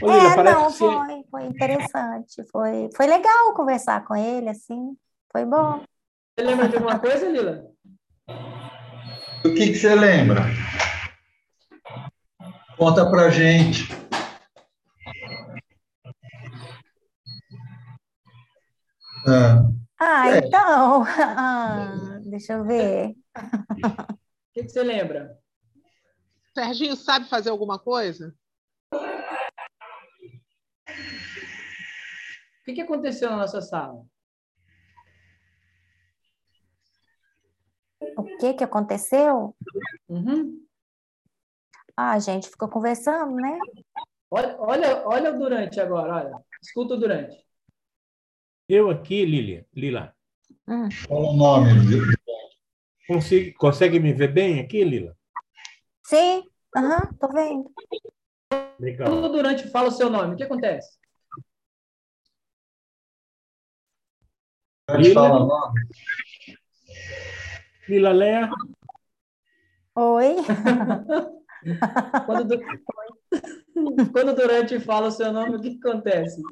Ô, 0.00 0.06
Lila, 0.10 0.32
é, 0.32 0.42
não, 0.42 0.70
foi, 0.70 1.24
foi 1.30 1.44
interessante. 1.44 2.42
Foi, 2.50 2.88
foi 2.96 3.06
legal 3.06 3.52
conversar 3.52 4.02
com 4.06 4.16
ele, 4.16 4.48
assim. 4.48 4.96
Foi 5.30 5.44
bom. 5.44 5.82
Você 6.34 6.46
lembra 6.46 6.70
de 6.70 6.76
alguma 6.76 6.98
coisa, 6.98 7.28
Lila? 7.28 7.66
O 9.44 9.54
que, 9.54 9.72
que 9.72 9.74
você 9.74 9.94
lembra? 9.94 10.40
Conta 12.78 13.10
pra 13.10 13.28
gente. 13.28 13.90
Ah, 19.26 19.75
ah 19.98 20.28
é. 20.28 20.38
então. 20.38 21.04
Ah, 21.38 22.18
deixa 22.22 22.54
eu 22.54 22.64
ver. 22.64 23.14
O 23.36 24.16
que, 24.52 24.62
que 24.62 24.68
você 24.68 24.82
lembra? 24.82 25.38
Serginho 26.54 26.96
sabe 26.96 27.28
fazer 27.28 27.50
alguma 27.50 27.78
coisa? 27.78 28.34
O 32.60 32.64
que, 32.64 32.72
que 32.74 32.80
aconteceu 32.80 33.30
na 33.30 33.36
nossa 33.36 33.60
sala? 33.60 34.04
O 38.16 38.24
que 38.38 38.54
que 38.54 38.64
aconteceu? 38.64 39.54
Uhum. 40.08 40.66
Ah, 41.96 42.12
a 42.12 42.18
gente 42.18 42.48
ficou 42.48 42.68
conversando, 42.68 43.36
né? 43.36 43.58
Olha, 44.30 44.56
olha, 44.58 45.06
olha 45.06 45.34
o 45.34 45.38
Durante 45.38 45.80
agora, 45.80 46.14
olha. 46.14 46.44
Escuta 46.62 46.94
o 46.94 46.96
Durante. 46.98 47.45
Eu 48.68 48.90
aqui, 48.90 49.24
Lilia, 49.24 49.64
Lila. 49.72 50.12
Hum. 50.66 50.88
Qual 51.06 51.22
o 51.22 51.36
nome? 51.36 51.70
Consigo, 53.06 53.56
consegue 53.56 54.00
me 54.00 54.12
ver 54.12 54.32
bem 54.32 54.58
aqui, 54.58 54.82
Lila? 54.82 55.16
Sim, 56.04 56.42
aham, 56.76 57.04
uhum, 57.04 57.12
tô 57.14 57.28
vendo. 57.28 57.72
Legal. 58.80 59.06
Quando 59.08 59.28
durante 59.28 59.68
fala 59.68 59.88
o 59.88 59.92
seu 59.92 60.10
nome, 60.10 60.34
o 60.34 60.36
que 60.36 60.42
acontece? 60.42 60.98
Lila. 64.90 65.14
Fala 65.14 65.44
o 65.44 65.46
nome. 65.46 65.80
Lila 67.88 68.12
Léa. 68.12 68.50
Oi. 69.94 70.36
quando, 72.26 72.44
du... 72.44 74.10
quando 74.12 74.34
durante 74.34 74.80
fala 74.80 75.06
o 75.06 75.12
seu 75.12 75.32
nome, 75.32 75.56
o 75.56 75.60
que 75.60 75.78
acontece? 75.80 76.42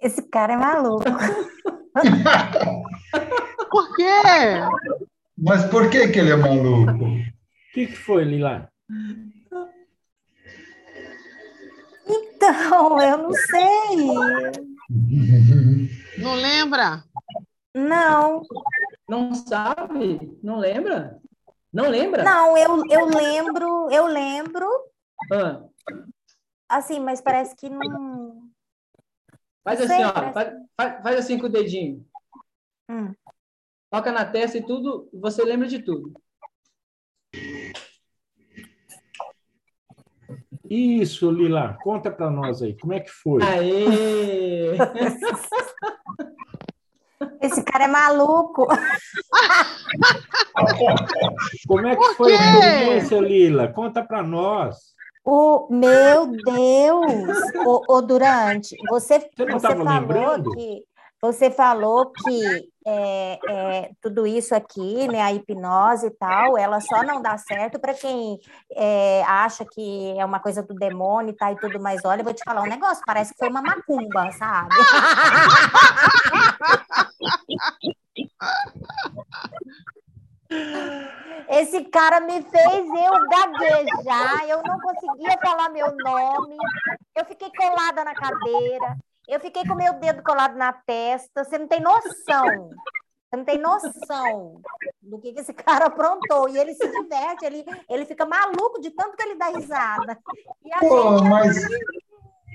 Esse 0.00 0.22
cara 0.28 0.52
é 0.52 0.56
maluco. 0.56 1.04
Por 3.70 3.96
quê? 3.96 4.04
Mas 5.36 5.64
por 5.64 5.90
que, 5.90 6.06
que 6.08 6.20
ele 6.20 6.30
é 6.30 6.36
maluco? 6.36 7.04
O 7.04 7.18
que, 7.72 7.86
que 7.86 7.96
foi, 7.96 8.24
Lila? 8.24 8.70
Então, 12.06 13.02
eu 13.02 13.18
não 13.18 13.32
sei. 13.32 14.06
Não 16.18 16.34
lembra? 16.34 17.02
Não. 17.74 18.42
Não 19.08 19.34
sabe? 19.34 20.38
Não 20.42 20.58
lembra? 20.58 21.18
Não 21.72 21.88
lembra? 21.88 22.22
Não, 22.22 22.56
eu, 22.56 22.82
eu 22.88 23.06
lembro, 23.06 23.90
eu 23.90 24.06
lembro. 24.06 24.68
Ah. 25.32 25.64
Assim, 26.68 27.00
mas 27.00 27.20
parece 27.20 27.54
que 27.56 27.68
não. 27.68 28.50
Faz 29.62 29.80
assim, 29.80 30.04
ó. 30.04 30.12
Parece... 30.12 30.66
Faz, 30.76 31.02
faz, 31.02 31.18
assim 31.18 31.38
com 31.38 31.46
o 31.46 31.50
dedinho. 31.50 32.06
Hum. 32.90 33.12
Toca 33.90 34.12
na 34.12 34.24
testa 34.24 34.58
e 34.58 34.66
tudo, 34.66 35.08
você 35.12 35.44
lembra 35.44 35.68
de 35.68 35.80
tudo. 35.80 36.12
Isso, 40.68 41.30
Lila, 41.30 41.78
conta 41.82 42.10
para 42.10 42.30
nós 42.30 42.62
aí, 42.62 42.76
como 42.76 42.92
é 42.92 43.00
que 43.00 43.10
foi? 43.10 43.42
Aê! 43.42 44.76
Esse 47.40 47.62
cara 47.62 47.84
é 47.84 47.88
maluco. 47.88 48.66
Como 51.66 51.86
é 51.86 51.94
que 51.94 52.14
foi 52.14 52.34
a 52.34 52.36
experiência, 52.36 53.20
Lila? 53.20 53.68
Conta 53.68 54.02
para 54.02 54.22
nós. 54.22 54.93
O 55.24 55.68
meu 55.70 56.26
Deus, 56.26 57.38
o, 57.64 57.96
o 57.96 58.02
Durante, 58.02 58.76
você, 58.90 59.20
você, 59.20 59.52
você 59.52 59.60
falou 59.60 59.84
lembrando? 59.84 60.50
que 60.50 60.84
você 61.24 61.50
falou 61.50 62.12
que 62.12 62.70
é, 62.86 63.38
é, 63.48 63.90
tudo 64.02 64.26
isso 64.26 64.54
aqui, 64.54 65.08
né, 65.08 65.22
a 65.22 65.32
hipnose 65.32 66.08
e 66.08 66.10
tal, 66.10 66.58
ela 66.58 66.82
só 66.82 67.02
não 67.02 67.22
dá 67.22 67.38
certo 67.38 67.78
para 67.78 67.94
quem 67.94 68.38
é, 68.70 69.24
acha 69.26 69.64
que 69.64 70.14
é 70.18 70.24
uma 70.26 70.38
coisa 70.38 70.62
do 70.62 70.74
demônio 70.74 71.30
e 71.30 71.34
tal 71.34 71.54
e 71.54 71.56
tudo 71.56 71.80
mais. 71.80 72.04
Olha, 72.04 72.20
eu 72.20 72.24
vou 72.24 72.34
te 72.34 72.44
falar 72.44 72.60
um 72.60 72.68
negócio, 72.68 73.02
parece 73.06 73.32
que 73.32 73.38
foi 73.38 73.48
uma 73.48 73.62
macumba, 73.62 74.30
sabe? 74.32 74.68
Esse 81.48 81.84
cara 81.84 82.20
me 82.20 82.42
fez 82.42 82.86
eu 82.86 83.28
gaguejar, 83.28 84.48
eu 84.48 84.62
não 84.62 84.78
conseguia 84.80 85.38
falar 85.42 85.68
meu 85.68 85.94
nome, 85.94 86.56
eu 87.14 87.24
fiquei 87.26 87.50
colada 87.54 88.02
na 88.02 88.14
cadeira. 88.14 88.96
Eu 89.26 89.40
fiquei 89.40 89.66
com 89.66 89.74
meu 89.74 89.94
dedo 89.94 90.22
colado 90.22 90.56
na 90.56 90.72
testa. 90.72 91.44
Você 91.44 91.56
não 91.56 91.66
tem 91.66 91.80
noção. 91.80 92.70
Você 92.70 93.36
não 93.36 93.44
tem 93.44 93.58
noção 93.58 94.60
do 95.02 95.18
que, 95.18 95.32
que 95.32 95.40
esse 95.40 95.52
cara 95.52 95.86
aprontou. 95.86 96.48
E 96.48 96.58
ele 96.58 96.74
se 96.74 96.86
diverte, 96.86 97.44
ele, 97.44 97.64
ele 97.88 98.04
fica 98.04 98.26
maluco 98.26 98.80
de 98.80 98.90
tanto 98.90 99.16
que 99.16 99.22
ele 99.22 99.36
dá 99.36 99.48
risada. 99.48 100.18
Pô, 100.80 101.22
mas 101.22 101.56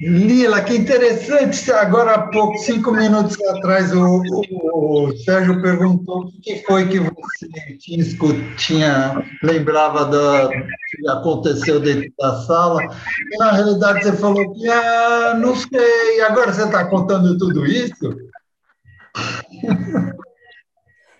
Lila, 0.02 0.62
que 0.62 0.76
interessante. 0.76 1.70
Agora 1.72 2.16
há 2.16 2.28
pouco, 2.28 2.58
cinco 2.60 2.92
minutos 2.92 3.38
atrás, 3.48 3.94
o, 3.94 4.22
o, 4.22 5.08
o 5.08 5.18
Sérgio 5.18 5.62
perguntou 5.62 6.22
o 6.22 6.32
que 6.42 6.64
foi 6.64 6.88
que 6.88 7.00
você 7.00 7.48
tinha, 7.78 8.56
tinha 8.56 9.26
lembrava 9.44 10.06
do 10.06 10.50
que 10.50 11.10
aconteceu 11.10 11.82
dentro 11.82 12.10
da 12.18 12.42
sala. 12.44 12.82
E, 12.82 13.38
na 13.38 13.52
realidade, 13.52 14.04
você 14.04 14.14
falou 14.14 14.54
que 14.54 14.70
ah, 14.70 15.34
não 15.38 15.54
sei. 15.56 16.22
Agora 16.22 16.54
você 16.54 16.64
está 16.64 16.86
contando 16.86 17.38
tudo 17.38 17.66
isso? 17.66 18.18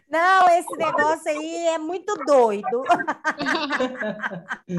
Não, 0.10 0.50
esse 0.58 0.76
negócio 0.78 1.30
aí 1.30 1.68
é 1.68 1.78
muito 1.78 2.14
doido. 2.26 2.84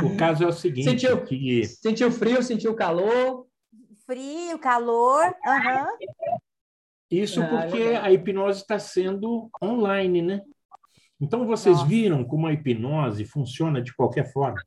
O 0.02 0.16
caso 0.16 0.44
é 0.44 0.46
o 0.46 0.52
seguinte: 0.52 0.88
Sentiu, 0.88 1.20
que 1.22 1.64
sentiu 1.66 2.10
frio, 2.12 2.42
sentiu 2.42 2.74
calor. 2.74 3.49
Frio, 4.10 4.58
calor. 4.58 5.36
aham. 5.46 5.86
Isso 7.08 7.40
Ah, 7.40 7.46
porque 7.48 7.78
legal. 7.78 8.04
a 8.04 8.12
hipnose 8.12 8.60
está 8.62 8.76
sendo 8.76 9.48
online, 9.62 10.20
né? 10.20 10.42
Então, 11.20 11.46
vocês 11.46 11.76
Nossa. 11.76 11.88
viram 11.88 12.24
como 12.24 12.48
a 12.48 12.52
hipnose 12.52 13.24
funciona 13.24 13.80
de 13.80 13.94
qualquer 13.94 14.32
forma. 14.32 14.60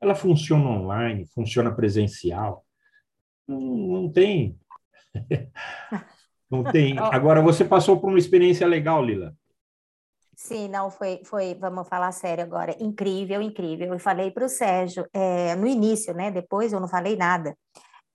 Ela 0.00 0.16
funciona 0.16 0.68
online, 0.68 1.24
funciona 1.26 1.72
presencial. 1.72 2.66
Não, 3.46 3.60
não 3.60 4.10
tem. 4.12 4.58
Não 6.48 6.62
tem. 6.62 6.96
Agora, 7.12 7.42
você 7.42 7.64
passou 7.64 8.00
por 8.00 8.08
uma 8.08 8.18
experiência 8.20 8.66
legal, 8.68 9.04
Lila. 9.04 9.36
Sim, 10.36 10.68
não, 10.68 10.90
foi, 10.90 11.22
foi, 11.24 11.54
vamos 11.54 11.88
falar 11.88 12.12
sério 12.12 12.44
agora, 12.44 12.76
incrível, 12.78 13.40
incrível. 13.40 13.94
Eu 13.94 13.98
falei 13.98 14.30
para 14.30 14.44
o 14.44 14.48
Sérgio, 14.48 15.08
é, 15.10 15.56
no 15.56 15.66
início, 15.66 16.12
né? 16.12 16.30
Depois 16.30 16.74
eu 16.74 16.78
não 16.78 16.86
falei 16.86 17.16
nada. 17.16 17.56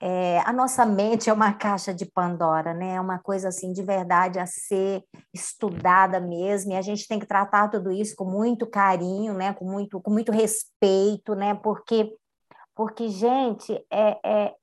É, 0.04 0.40
a 0.40 0.52
nossa 0.52 0.84
mente 0.84 1.30
é 1.30 1.34
uma 1.34 1.54
caixa 1.54 1.94
de 1.94 2.06
Pandora, 2.08 2.74
né? 2.74 2.96
É 2.96 3.02
uma 3.02 3.20
coisa 3.20 3.50
assim 3.50 3.72
de 3.72 3.84
verdade 3.84 4.40
a 4.40 4.48
ser 4.48 5.04
estudada 5.32 6.20
mesmo, 6.20 6.72
e 6.72 6.76
a 6.76 6.82
gente 6.82 7.08
tem 7.08 7.20
que 7.20 7.26
tratar 7.28 7.68
tudo 7.70 7.92
isso 7.92 8.16
com 8.16 8.26
muito 8.26 8.66
carinho, 8.66 9.36
né? 9.36 9.54
Com 9.54 9.66
muito, 9.66 10.02
com 10.02 10.10
muito 10.10 10.32
respeito, 10.32 11.36
né? 11.36 11.54
Porque, 11.54 12.16
porque 12.76 13.10
gente, 13.10 13.74
é, 13.92 14.18
é, 14.26 14.56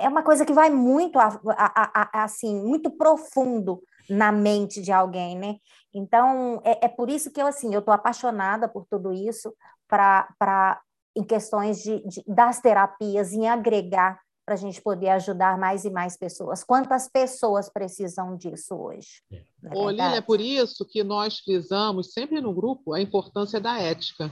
é 0.00 0.08
uma 0.08 0.22
coisa 0.22 0.44
que 0.44 0.52
vai 0.52 0.68
muito 0.68 1.18
a- 1.18 1.40
a- 1.48 2.10
a- 2.12 2.24
assim, 2.24 2.54
muito 2.62 2.90
profundo 2.90 3.82
na 4.10 4.30
mente 4.30 4.82
de 4.82 4.92
alguém, 4.92 5.38
né? 5.38 5.56
Então, 5.94 6.60
é, 6.62 6.86
é 6.86 6.88
por 6.88 7.08
isso 7.08 7.30
que 7.32 7.40
eu, 7.40 7.46
assim, 7.46 7.72
eu 7.72 7.80
estou 7.80 7.94
apaixonada 7.94 8.68
por 8.68 8.84
tudo 8.86 9.14
isso, 9.14 9.54
para 9.88 10.80
em 11.16 11.22
questões 11.24 11.82
de, 11.82 12.06
de- 12.06 12.24
das 12.26 12.60
terapias, 12.60 13.32
em 13.32 13.48
agregar 13.48 14.18
para 14.44 14.54
a 14.54 14.58
gente 14.58 14.80
poder 14.80 15.08
ajudar 15.10 15.58
mais 15.58 15.84
e 15.84 15.90
mais 15.90 16.16
pessoas. 16.16 16.62
Quantas 16.62 17.08
pessoas 17.08 17.70
precisam 17.70 18.36
disso 18.36 18.74
hoje? 18.74 19.22
é 19.32 19.76
Ô, 19.76 19.90
Lila, 19.90 20.02
é 20.02 20.06
verdade? 20.06 20.26
por 20.26 20.40
isso 20.40 20.84
que 20.84 21.02
nós 21.02 21.38
frisamos 21.38 22.12
sempre 22.12 22.40
no 22.40 22.52
grupo 22.52 22.92
a 22.92 23.00
importância 23.00 23.58
da 23.60 23.78
ética. 23.78 24.30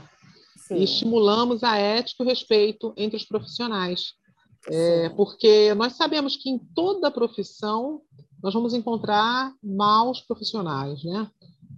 Sim, 0.67 0.75
E 0.75 0.83
estimulamos 0.83 1.63
a 1.63 1.77
ética 1.77 2.23
e 2.23 2.25
o 2.25 2.29
respeito 2.29 2.93
entre 2.95 3.17
os 3.17 3.25
profissionais. 3.25 4.13
É, 4.69 5.09
porque 5.09 5.73
nós 5.73 5.93
sabemos 5.93 6.37
que 6.37 6.49
em 6.49 6.57
toda 6.57 7.11
profissão 7.11 8.01
nós 8.41 8.53
vamos 8.53 8.73
encontrar 8.73 9.53
maus 9.61 10.21
profissionais, 10.21 11.03
né? 11.03 11.29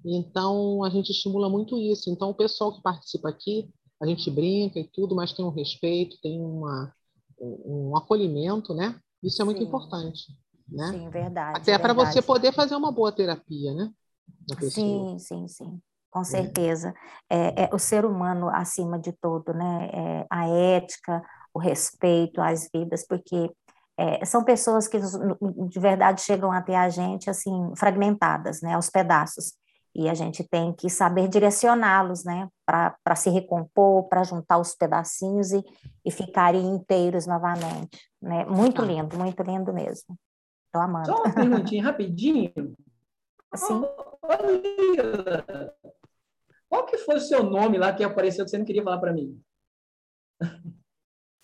Então 0.06 0.84
a 0.84 0.89
gente 0.89 1.12
estimula 1.12 1.50
muito 1.50 1.77
isso. 1.77 2.12
Então 2.12 2.30
o 2.30 2.36
pessoal 2.36 2.72
que 2.74 2.82
participa 2.82 3.30
aqui, 3.30 3.68
a 4.00 4.06
gente 4.06 4.30
brinca 4.30 4.80
e 4.80 4.84
tudo, 4.84 5.15
mas 5.15 5.34
tem 5.34 5.44
um 5.44 5.50
respeito, 5.50 6.20
tem 6.22 6.39
uma, 6.39 6.94
um 7.39 7.96
acolhimento, 7.96 8.74
né? 8.74 8.96
Isso 9.22 9.42
é 9.42 9.46
muito 9.46 9.62
Sim. 9.62 9.68
importante, 9.68 10.27
né? 10.68 10.92
sim, 10.92 11.10
verdade. 11.10 11.60
Até 11.60 11.77
para 11.77 11.94
você 11.94 12.22
poder 12.22 12.54
fazer 12.54 12.75
uma 12.75 12.92
boa 12.92 13.12
terapia, 13.12 13.74
né? 13.74 13.92
Sim, 14.70 15.18
sim, 15.20 15.48
sim, 15.48 15.82
com 16.12 16.24
certeza. 16.24 16.94
É, 17.30 17.65
é 17.65 17.69
o 17.74 17.80
ser 17.80 18.06
humano 18.06 18.50
acima 18.50 19.00
de 19.00 19.12
tudo, 19.13 19.54
né? 19.54 19.89
É 19.93 20.28
a 20.30 20.48
ética, 20.48 21.21
o 21.54 21.60
respeito 21.60 22.41
às 22.41 22.69
vidas, 22.74 23.06
porque 23.08 23.50
é, 23.98 24.26
são 24.26 24.43
pessoas 24.43 24.88
que 24.88 25.00
de 25.00 25.80
verdade 25.80 26.21
chegam 26.21 26.52
até 26.52 26.76
a 26.76 26.89
gente 26.89 27.30
assim 27.30 27.71
fragmentadas, 27.78 28.62
né? 28.62 28.74
Aos 28.74 28.89
pedaços. 28.89 29.54
E 29.95 30.10
a 30.10 30.13
gente 30.13 30.43
tem 30.43 30.73
que 30.73 30.89
saber 30.89 31.27
direcioná-los, 31.29 32.25
né? 32.25 32.49
Para 32.65 33.15
se 33.15 33.29
recompor, 33.29 34.10
para 34.10 34.23
juntar 34.23 34.58
os 34.60 34.75
pedacinhos 34.75 35.51
e, 35.53 35.63
e 36.03 36.12
ficarem 36.12 36.65
inteiros 36.67 37.25
novamente, 37.25 37.97
né? 38.21 38.43
Muito 38.45 38.81
Ah. 38.81 38.86
lindo, 38.86 39.17
muito 39.17 39.41
lindo 39.41 39.73
mesmo. 39.73 40.17
Estou 40.65 40.81
amando. 40.81 41.05
Só 41.08 41.23
uma 41.23 41.34
perguntinha 41.34 41.81
rapidinho. 41.86 42.51
Ô, 43.53 44.27
Lila, 44.51 45.45
Qual 46.67 46.86
que 46.86 46.97
foi 46.97 47.15
o 47.15 47.21
seu 47.21 47.41
nome 47.43 47.77
lá 47.77 47.93
que 47.93 48.03
apareceu 48.03 48.43
que 48.43 48.51
você 48.51 48.58
não 48.58 48.65
queria 48.65 48.84
falar 48.84 48.97
para 48.99 49.13
mim? 49.13 49.41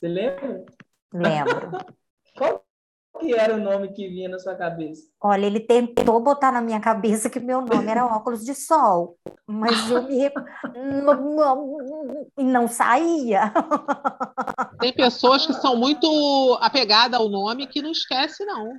Você 0.02 0.08
lembra? 0.08 0.66
lembro. 1.14 1.72
Qual 2.36 2.66
que 3.22 3.34
era 3.34 3.56
o 3.56 3.60
nome 3.60 3.94
que 3.94 4.08
vinha 4.08 4.28
na 4.28 4.40
sua 4.40 4.56
cabeça? 4.56 5.04
Olha, 5.22 5.46
ele 5.46 5.60
tentou 5.60 6.20
botar 6.22 6.52
na 6.52 6.62
minha 6.62 6.80
cabeça 6.80 7.30
que 7.30 7.40
meu 7.40 7.62
nome 7.62 7.90
era 7.90 8.06
óculos 8.18 8.44
de 8.44 8.54
sol, 8.54 9.18
mas 9.48 9.90
eu 9.90 10.02
me 10.04 10.18
rec- 10.18 10.34
não, 10.76 11.36
não- 11.36 12.28
e 12.38 12.44
não 12.44 12.68
saía. 12.68 13.54
Tem 14.80 14.92
pessoas 14.94 15.46
que 15.46 15.54
são 15.54 15.76
muito 15.76 16.58
apegadas 16.62 17.20
ao 17.20 17.30
nome 17.30 17.68
que 17.68 17.82
não 17.82 17.92
esquece, 17.92 18.44
não. 18.46 18.74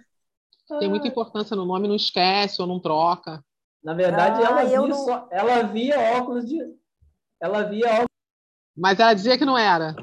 Tem 0.78 0.88
muita 0.88 1.07
importância 1.09 1.55
no 1.57 1.64
nome, 1.64 1.87
não 1.88 1.94
esquece 1.96 2.61
ou 2.61 2.66
não 2.66 2.81
troca. 2.81 3.42
Na 3.83 3.94
verdade, 3.94 4.42
Ah, 4.42 4.46
ela 4.46 4.64
via 4.64 4.81
não- 4.81 4.94
só, 4.94 5.28
ela 5.31 5.62
via 5.64 6.00
óculos 6.18 6.46
de, 6.48 6.59
ela 7.40 7.62
via 7.64 7.87
óculos. 7.88 8.07
Mas 8.76 8.98
ela 9.00 9.14
dizia 9.14 9.37
que 9.38 9.44
não 9.44 9.59
era. 9.59 9.94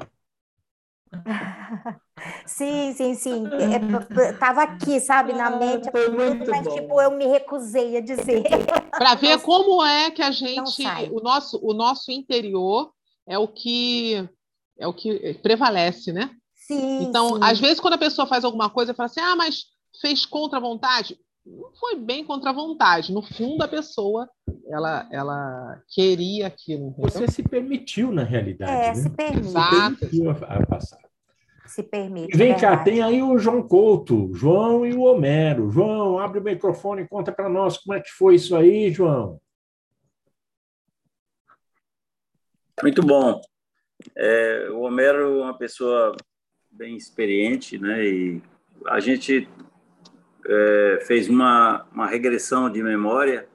Sim, 2.46 2.92
sim, 2.94 3.14
sim. 3.14 3.44
É, 4.20 4.32
Tava 4.34 4.62
aqui, 4.62 5.00
sabe, 5.00 5.32
na 5.32 5.50
mente, 5.50 5.90
Foi 5.90 6.08
muito 6.08 6.50
mas 6.50 6.66
bom. 6.66 6.74
tipo, 6.74 7.00
eu 7.00 7.10
me 7.12 7.26
recusei 7.26 7.96
a 7.96 8.00
dizer. 8.00 8.42
Para 8.90 9.14
ver 9.14 9.40
como 9.40 9.84
é 9.84 10.10
que 10.10 10.22
a 10.22 10.30
gente, 10.30 11.10
o 11.10 11.20
nosso, 11.20 11.58
o 11.62 11.72
nosso 11.72 12.10
interior 12.10 12.92
é 13.26 13.38
o 13.38 13.48
que 13.48 14.28
é 14.78 14.86
o 14.86 14.94
que 14.94 15.34
prevalece, 15.42 16.12
né? 16.12 16.30
Sim, 16.54 17.02
Então, 17.02 17.36
sim. 17.36 17.40
às 17.42 17.58
vezes, 17.60 17.80
quando 17.80 17.94
a 17.94 17.98
pessoa 17.98 18.26
faz 18.26 18.44
alguma 18.44 18.70
coisa, 18.70 18.94
fala 18.94 19.06
assim: 19.06 19.20
ah, 19.20 19.36
mas 19.36 19.64
fez 20.00 20.24
contra 20.24 20.58
a 20.58 20.62
vontade. 20.62 21.18
Não 21.44 21.72
foi 21.78 21.96
bem 21.96 22.24
contra 22.24 22.50
a 22.50 22.52
vontade. 22.52 23.12
No 23.12 23.22
fundo, 23.22 23.62
a 23.62 23.68
pessoa 23.68 24.28
ela, 24.68 25.08
ela 25.10 25.82
queria 25.88 26.46
aquilo. 26.46 26.88
entendeu? 26.88 27.10
Você 27.10 27.28
se 27.28 27.42
permitiu, 27.42 28.12
na 28.12 28.22
realidade. 28.22 28.70
É, 28.72 28.88
né? 28.88 28.94
se 28.94 29.10
permite, 29.10 29.48
Exato. 29.48 29.96
Permitiu 29.96 30.30
a, 30.30 30.34
a 30.34 30.66
passar. 30.66 30.99
Se 31.70 31.82
permite. 31.82 32.36
Vem 32.36 32.52
é 32.52 32.54
cá, 32.54 32.70
verdade. 32.70 32.84
tem 32.84 33.02
aí 33.02 33.22
o 33.22 33.38
João 33.38 33.62
Couto, 33.62 34.30
João 34.34 34.84
e 34.84 34.92
o 34.92 35.02
Homero. 35.02 35.70
João, 35.70 36.18
abre 36.18 36.40
o 36.40 36.42
microfone 36.42 37.02
e 37.02 37.08
conta 37.08 37.32
para 37.32 37.48
nós 37.48 37.78
como 37.78 37.96
é 37.96 38.00
que 38.00 38.10
foi 38.10 38.34
isso 38.34 38.56
aí, 38.56 38.90
João. 38.92 39.40
Muito 42.82 43.02
bom. 43.02 43.40
É, 44.16 44.68
o 44.70 44.80
Homero 44.80 45.18
é 45.18 45.42
uma 45.44 45.56
pessoa 45.56 46.16
bem 46.70 46.96
experiente, 46.96 47.78
né? 47.78 48.04
E 48.04 48.42
a 48.86 48.98
gente 49.00 49.48
é, 50.46 51.00
fez 51.06 51.28
uma, 51.28 51.86
uma 51.92 52.06
regressão 52.06 52.70
de 52.70 52.82
memória 52.82 53.48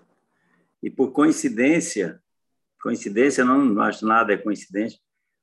e 0.82 0.90
por 0.90 1.12
coincidência, 1.12 2.22
coincidência 2.82 3.44
não, 3.44 3.66
não 3.66 3.82
acho 3.82 4.06
nada 4.06 4.34
é 4.34 4.38
coincidência. 4.38 5.00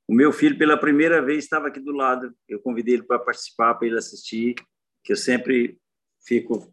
O 0.08 0.14
meu 0.14 0.32
filho 0.32 0.58
pela 0.58 0.76
primeira 0.76 1.22
vez 1.22 1.44
estava 1.44 1.68
aqui 1.68 1.80
do 1.80 1.92
lado. 1.92 2.34
Eu 2.48 2.60
convidei 2.60 2.94
ele 2.94 3.02
para 3.02 3.18
participar, 3.18 3.74
para 3.74 3.86
ele 3.86 3.98
assistir, 3.98 4.54
que 5.02 5.12
eu 5.12 5.16
sempre 5.16 5.78
fico 6.24 6.72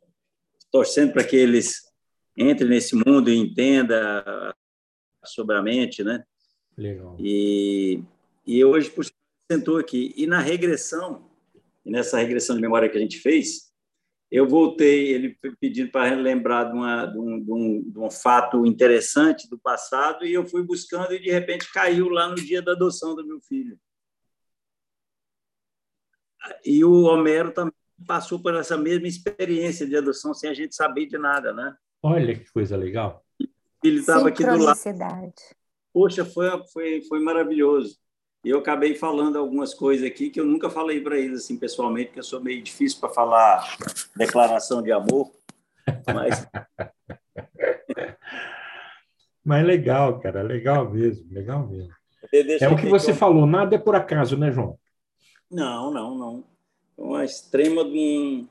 torcendo 0.71 1.13
para 1.13 1.23
que 1.23 1.35
eles 1.35 1.81
entrem 2.35 2.69
nesse 2.69 2.95
mundo 2.95 3.29
e 3.29 3.35
entenda 3.35 4.53
sobre 5.25 5.55
a 5.55 5.61
mente, 5.61 6.03
né? 6.03 6.23
Legal. 6.77 7.17
E, 7.19 8.01
e 8.45 8.63
hoje, 8.63 8.89
por 8.89 9.05
sentou 9.51 9.77
aqui. 9.77 10.13
E 10.15 10.27
na 10.27 10.39
regressão, 10.39 11.29
e 11.85 11.91
nessa 11.91 12.17
regressão 12.19 12.55
de 12.55 12.61
memória 12.61 12.87
que 12.87 12.97
a 12.97 13.01
gente 13.01 13.19
fez, 13.19 13.68
eu 14.31 14.47
voltei, 14.47 15.09
ele 15.09 15.35
pedindo 15.59 15.91
para 15.91 16.13
lembrar 16.13 16.65
de, 16.65 16.73
uma, 16.73 17.05
de, 17.05 17.17
um, 17.17 17.43
de, 17.43 17.51
um, 17.51 17.91
de 17.91 17.99
um 17.99 18.11
fato 18.11 18.65
interessante 18.65 19.49
do 19.49 19.57
passado, 19.57 20.25
e 20.25 20.33
eu 20.33 20.45
fui 20.45 20.61
buscando 20.61 21.13
e 21.13 21.19
de 21.19 21.31
repente 21.31 21.71
caiu 21.71 22.09
lá 22.09 22.27
no 22.27 22.35
dia 22.35 22.61
da 22.61 22.73
adoção 22.73 23.15
do 23.15 23.25
meu 23.25 23.41
filho. 23.41 23.79
E 26.63 26.83
o 26.85 27.03
Homero 27.03 27.51
também 27.51 27.73
passou 28.05 28.41
por 28.41 28.53
essa 28.55 28.77
mesma 28.77 29.07
experiência 29.07 29.85
de 29.85 29.95
adoção 29.95 30.33
sem 30.33 30.49
a 30.49 30.53
gente 30.53 30.75
saber 30.75 31.07
de 31.07 31.17
nada, 31.17 31.51
né? 31.51 31.75
Olha 32.01 32.37
que 32.37 32.49
coisa 32.51 32.77
legal. 32.77 33.25
Ele 33.83 33.99
estava 33.99 34.29
aqui 34.29 34.43
do 34.43 34.57
lado. 34.57 34.77
Poxa, 35.91 36.23
foi, 36.23 36.47
foi, 36.71 37.01
foi 37.01 37.19
maravilhoso. 37.19 37.97
E 38.43 38.49
eu 38.49 38.60
acabei 38.60 38.95
falando 38.95 39.38
algumas 39.38 39.73
coisas 39.73 40.06
aqui 40.06 40.30
que 40.30 40.39
eu 40.39 40.45
nunca 40.45 40.69
falei 40.69 41.02
para 41.02 41.17
eles 41.17 41.43
assim 41.43 41.58
pessoalmente, 41.58 42.08
porque 42.08 42.19
eu 42.19 42.23
sou 42.23 42.39
meio 42.39 42.62
difícil 42.62 42.99
para 42.99 43.10
falar 43.10 43.78
declaração 44.15 44.82
de 44.82 44.91
amor. 44.91 45.30
Mas 46.13 46.47
Mas 49.49 49.65
legal, 49.65 50.19
cara, 50.19 50.43
legal 50.43 50.91
mesmo, 50.91 51.25
legal 51.34 51.67
mesmo. 51.67 51.91
É 52.62 52.67
o 52.67 52.75
que 52.75 52.88
você 52.88 53.13
falou, 53.13 53.47
nada 53.47 53.75
é 53.75 53.80
por 53.80 53.95
acaso, 53.95 54.38
né, 54.38 54.52
João? 54.52 54.78
Não, 55.49 55.91
não, 55.91 56.15
não. 56.15 56.43
Uma 56.95 57.25
extrema 57.25 57.84
de 57.84 57.97
um, 57.97 58.47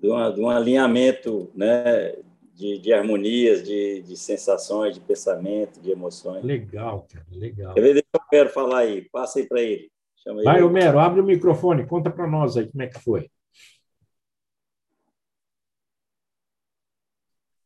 de, 0.00 0.08
uma, 0.08 0.30
de 0.32 0.40
um 0.40 0.48
alinhamento 0.48 1.50
né, 1.54 2.14
de, 2.58 2.76
de 2.80 2.92
harmonias, 2.92 3.62
de, 3.62 4.02
de 4.02 4.16
sensações, 4.16 4.92
de 4.92 5.00
pensamento, 5.00 5.80
de 5.80 5.92
emoções. 5.92 6.42
Legal, 6.42 7.06
cara, 7.08 7.24
legal. 7.30 7.72
Quer 7.72 7.80
ver, 7.80 7.92
deixa 7.92 8.08
eu 8.12 8.20
quero 8.28 8.50
falar 8.50 8.78
aí, 8.78 9.08
passa 9.12 9.38
aí 9.38 9.46
para 9.46 9.62
ele. 9.62 9.88
Chama 10.16 10.42
Vai, 10.42 10.60
Homero, 10.60 10.98
abre 10.98 11.20
o 11.20 11.24
microfone, 11.24 11.86
conta 11.86 12.10
para 12.10 12.26
nós 12.26 12.56
aí 12.56 12.66
como 12.66 12.82
é 12.82 12.88
que 12.88 12.98
foi. 12.98 13.30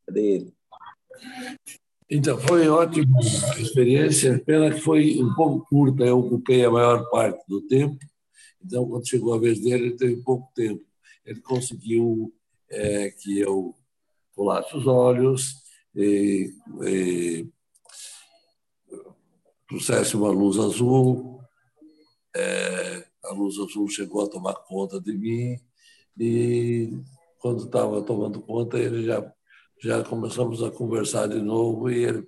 Cadê 0.05 0.21
ele? 0.21 0.53
Então, 2.07 2.37
foi 2.37 2.67
ótima 2.67 3.19
experiência, 3.57 4.39
pena 4.45 4.71
que 4.71 4.79
foi 4.79 5.19
um 5.19 5.33
pouco 5.33 5.65
curta, 5.65 6.03
eu 6.03 6.19
ocupei 6.19 6.63
a 6.63 6.69
maior 6.69 7.09
parte 7.09 7.43
do 7.47 7.61
tempo, 7.61 7.97
então, 8.63 8.87
quando 8.87 9.09
chegou 9.09 9.33
a 9.33 9.39
vez 9.39 9.59
dele, 9.59 9.87
ele 9.87 9.97
teve 9.97 10.17
pouco 10.17 10.51
tempo. 10.53 10.85
Ele 11.25 11.41
conseguiu 11.41 12.31
é, 12.69 13.09
que 13.09 13.39
eu 13.39 13.75
colasse 14.35 14.75
os 14.75 14.87
olhos 14.87 15.55
e, 15.95 16.53
e 16.85 17.47
trouxesse 19.67 20.15
uma 20.15 20.29
luz 20.29 20.57
azul. 20.57 21.41
É, 22.35 23.07
a 23.23 23.33
luz 23.33 23.57
azul 23.59 23.87
chegou 23.87 24.23
a 24.23 24.29
tomar 24.29 24.55
conta 24.55 24.99
de 24.99 25.13
mim 25.13 25.59
e, 26.19 26.91
quando 27.39 27.65
estava 27.65 28.01
tomando 28.01 28.41
conta, 28.41 28.77
ele 28.77 29.03
já 29.03 29.33
já 29.83 30.01
começamos 30.01 30.63
a 30.63 30.71
conversar 30.71 31.27
de 31.27 31.41
novo 31.41 31.91
e 31.91 32.05
ele 32.05 32.27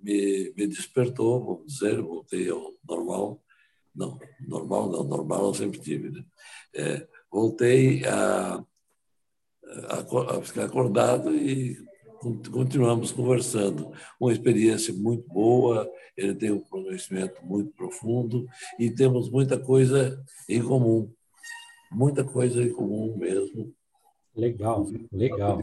me, 0.00 0.52
me 0.56 0.66
despertou, 0.68 1.44
vamos 1.44 1.72
dizer, 1.72 2.00
voltei 2.00 2.48
ao 2.48 2.72
normal. 2.88 3.42
Não, 3.92 4.18
normal 4.46 4.88
não, 4.88 5.02
normal 5.02 5.46
eu 5.46 5.54
sempre 5.54 5.80
tive. 5.80 6.10
Né? 6.10 6.24
É, 6.74 7.08
voltei 7.30 8.04
a, 8.06 8.64
a, 9.88 10.36
a, 10.36 10.42
ficar 10.42 10.64
acordado 10.64 11.34
e 11.34 11.76
continuamos 12.50 13.12
conversando. 13.12 13.92
Uma 14.20 14.32
experiência 14.32 14.94
muito 14.94 15.26
boa, 15.28 15.88
ele 16.16 16.34
tem 16.34 16.50
um 16.50 16.60
conhecimento 16.60 17.44
muito 17.44 17.72
profundo 17.72 18.46
e 18.78 18.90
temos 18.90 19.30
muita 19.30 19.58
coisa 19.58 20.22
em 20.48 20.62
comum. 20.62 21.10
Muita 21.90 22.24
coisa 22.24 22.62
em 22.62 22.72
comum 22.72 23.16
mesmo. 23.16 23.72
Legal, 24.34 24.86
legal. 25.12 25.60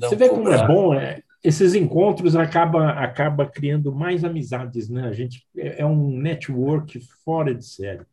Você 0.00 0.16
vê 0.16 0.28
como 0.28 0.48
é 0.48 0.66
bom, 0.66 0.94
é, 0.94 1.22
esses 1.42 1.74
encontros 1.74 2.36
acaba 2.36 2.90
acaba 2.90 3.46
criando 3.46 3.92
mais 3.92 4.24
amizades, 4.24 4.88
né? 4.88 5.08
A 5.08 5.12
gente 5.12 5.46
é, 5.56 5.80
é 5.80 5.86
um 5.86 6.10
network 6.18 7.00
fora 7.24 7.54
de 7.54 7.64
série, 7.64 8.04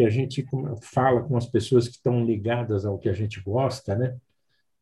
que 0.00 0.04
a 0.04 0.08
gente 0.08 0.46
fala 0.80 1.20
com 1.22 1.36
as 1.36 1.44
pessoas 1.44 1.86
que 1.86 1.96
estão 1.96 2.24
ligadas 2.24 2.86
ao 2.86 2.98
que 2.98 3.06
a 3.06 3.12
gente 3.12 3.38
gosta, 3.38 3.94
né? 3.94 4.16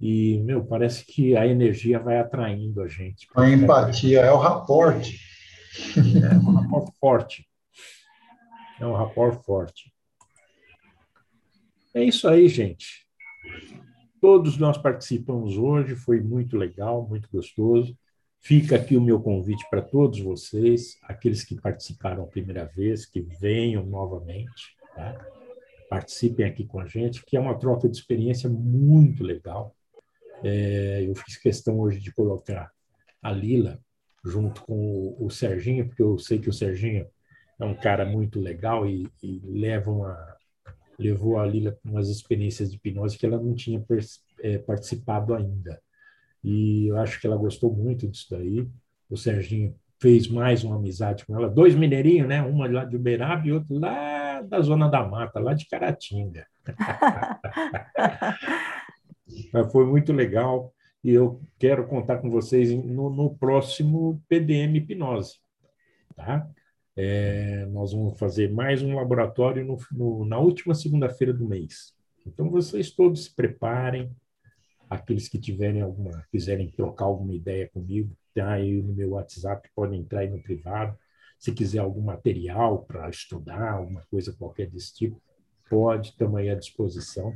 E 0.01 0.39
meu, 0.45 0.65
parece 0.65 1.05
que 1.05 1.37
a 1.37 1.45
energia 1.45 1.99
vai 1.99 2.21
atraindo 2.21 2.81
a 2.81 2.87
gente. 2.87 3.27
A 3.35 3.51
empatia 3.51 4.21
é 4.21 4.31
o 4.31 4.37
raporte. 4.37 5.19
É 6.23 6.37
um 6.37 6.53
rapport 6.53 6.95
forte. 7.01 7.49
É 8.79 8.87
um 8.87 8.95
rapport 8.95 9.45
forte. 9.45 9.93
É 11.93 12.05
isso 12.05 12.29
aí, 12.29 12.49
gente. 12.49 13.05
Todos 14.21 14.57
nós 14.57 14.79
participamos 14.79 15.57
hoje, 15.57 15.97
foi 15.97 16.21
muito 16.21 16.57
legal, 16.57 17.09
muito 17.09 17.29
gostoso. 17.29 17.99
Fica 18.39 18.77
aqui 18.77 18.97
o 18.97 19.03
meu 19.03 19.21
convite 19.21 19.69
para 19.69 19.83
todos 19.83 20.21
vocês, 20.21 20.97
aqueles 21.03 21.43
que 21.43 21.61
participaram 21.61 22.23
a 22.23 22.29
primeira 22.29 22.67
vez, 22.67 23.05
que 23.05 23.21
venham 23.21 23.85
novamente, 23.85 24.78
tá? 24.99 25.27
participem 25.89 26.47
aqui 26.47 26.65
com 26.65 26.81
a 26.81 26.87
gente, 26.87 27.25
que 27.25 27.37
é 27.37 27.41
uma 27.41 27.59
troca 27.59 27.89
de 27.89 27.97
experiência 27.97 28.49
muito 28.49 29.25
legal. 29.25 29.75
É, 30.45 31.05
eu 31.07 31.15
fiz 31.15 31.37
questão 31.37 31.81
hoje 31.81 31.99
de 31.99 32.13
colocar 32.13 32.71
a 33.23 33.33
Lila 33.33 33.81
junto 34.25 34.63
com 34.63 34.75
o, 34.75 35.27
o 35.27 35.31
Serginho, 35.31 35.87
porque 35.87 36.03
eu 36.03 36.19
sei 36.19 36.39
que 36.39 36.49
o 36.49 36.53
Serginho 36.53 37.07
é 37.59 37.65
um 37.65 37.75
cara 37.75 38.05
muito 38.05 38.39
legal 38.39 38.87
e, 38.87 39.09
e 39.23 39.41
leva 39.45 39.91
uma, 39.91 40.37
levou 40.99 41.39
a 41.39 41.47
Lila 41.47 41.73
para 41.73 41.91
umas 41.91 42.09
experiências 42.09 42.71
de 42.71 42.77
hipnose 42.77 43.17
que 43.17 43.27
ela 43.27 43.41
não 43.41 43.55
tinha 43.55 43.83
é, 44.41 44.59
participado 44.59 45.35
ainda. 45.35 45.81
E 46.45 46.87
eu 46.87 46.99
acho 46.99 47.21
que 47.21 47.27
ela 47.27 47.37
gostou 47.37 47.75
muito 47.75 48.07
disso 48.07 48.27
daí. 48.31 48.69
O 49.11 49.17
Serginho 49.17 49.75
fez 50.01 50.29
mais 50.29 50.63
uma 50.63 50.77
amizade 50.77 51.27
com 51.27 51.35
ela. 51.35 51.49
Dois 51.49 51.75
mineirinhos, 51.75 52.29
né? 52.29 52.43
Uma 52.43 52.71
lá 52.71 52.85
de 52.85 52.95
Uberaba 52.95 53.47
e 53.47 53.53
outro 53.53 53.77
lá 53.79 54.18
da 54.43 54.61
Zona 54.61 54.89
da 54.89 55.07
Mata, 55.07 55.41
lá 55.41 55.55
de 55.55 55.67
Caratinga. 55.67 56.47
Foi 59.71 59.87
muito 59.87 60.13
legal 60.13 60.73
e 61.03 61.13
eu 61.13 61.41
quero 61.59 61.87
contar 61.87 62.19
com 62.19 62.31
vocês 62.31 62.73
no, 62.73 63.11
no 63.11 63.37
próximo 63.37 64.23
PDM 64.29 64.77
Hipnose. 64.77 65.39
Tá? 66.17 66.49
É, 66.97 67.67
nós 67.67 67.93
vamos 67.93 68.19
fazer 68.19 68.51
mais 68.51 68.83
um 68.83 68.97
laboratório 68.97 69.65
no, 69.65 69.79
no, 69.93 70.25
na 70.25 70.39
última 70.39 70.75
segunda-feira 70.75 71.33
do 71.33 71.47
mês. 71.47 71.95
Então, 72.27 72.51
vocês 72.51 72.91
todos 72.91 73.25
se 73.25 73.35
preparem. 73.35 74.11
Aqueles 74.91 75.29
que 75.29 75.39
tiverem 75.39 75.83
alguma, 75.83 76.25
quiserem 76.33 76.71
trocar 76.71 77.05
alguma 77.05 77.35
ideia 77.35 77.69
comigo, 77.69 78.17
tá 78.35 78.53
aí 78.53 78.83
no 78.83 78.95
meu 78.95 79.11
WhatsApp, 79.11 79.69
podem 79.75 80.01
entrar 80.01 80.21
aí 80.21 80.31
no 80.31 80.43
privado. 80.43 80.97
Se 81.39 81.53
quiser 81.53 81.79
algum 81.79 82.03
material 82.03 82.85
para 82.85 83.09
estudar, 83.09 83.73
alguma 83.73 84.05
coisa 84.11 84.35
qualquer 84.37 84.69
desse 84.69 84.95
tipo, 84.95 85.21
pode, 85.71 86.09
estamos 86.09 86.37
aí 86.37 86.51
à 86.51 86.55
disposição. 86.55 87.33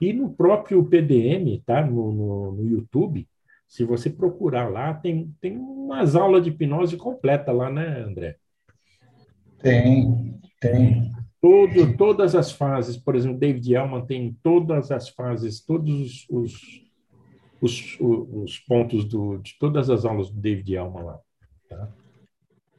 E 0.00 0.12
no 0.12 0.30
próprio 0.30 0.84
PDM, 0.84 1.62
tá? 1.66 1.84
no, 1.84 2.12
no, 2.12 2.52
no 2.52 2.66
YouTube, 2.66 3.28
se 3.66 3.84
você 3.84 4.08
procurar 4.08 4.70
lá, 4.70 4.94
tem, 4.94 5.34
tem 5.40 5.58
umas 5.58 6.16
aulas 6.16 6.42
de 6.42 6.50
hipnose 6.50 6.96
completa 6.96 7.52
lá, 7.52 7.70
né, 7.70 8.00
André? 8.00 8.36
Tem, 9.58 10.40
tem. 10.60 11.12
Todo, 11.40 11.96
todas 11.96 12.34
as 12.34 12.50
fases, 12.50 12.96
por 12.96 13.14
exemplo, 13.14 13.38
David 13.38 13.74
Elman 13.74 14.06
tem 14.06 14.36
todas 14.42 14.90
as 14.90 15.08
fases, 15.08 15.60
todos 15.60 16.26
os, 16.28 16.28
os, 16.30 16.82
os, 17.60 17.96
os 18.00 18.58
pontos 18.60 19.04
do, 19.04 19.38
de 19.38 19.56
todas 19.58 19.90
as 19.90 20.04
aulas 20.04 20.30
do 20.30 20.40
David 20.40 20.74
Elman 20.74 21.02
lá. 21.02 21.20
Tá? 21.68 21.88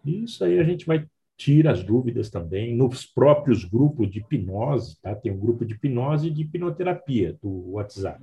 Isso 0.06 0.44
aí 0.44 0.60
a 0.60 0.64
gente 0.64 0.86
vai 0.86 1.06
tirar 1.38 1.72
as 1.72 1.84
dúvidas 1.84 2.30
também 2.30 2.76
nos 2.76 3.06
próprios 3.06 3.64
grupos 3.64 4.12
de 4.12 4.20
hipnose, 4.20 5.00
tá? 5.02 5.16
Tem 5.16 5.32
um 5.32 5.40
grupo 5.40 5.66
de 5.66 5.74
hipnose 5.74 6.28
e 6.28 6.32
de 6.32 6.42
hipnoterapia 6.42 7.38
do 7.42 7.72
WhatsApp. 7.72 8.22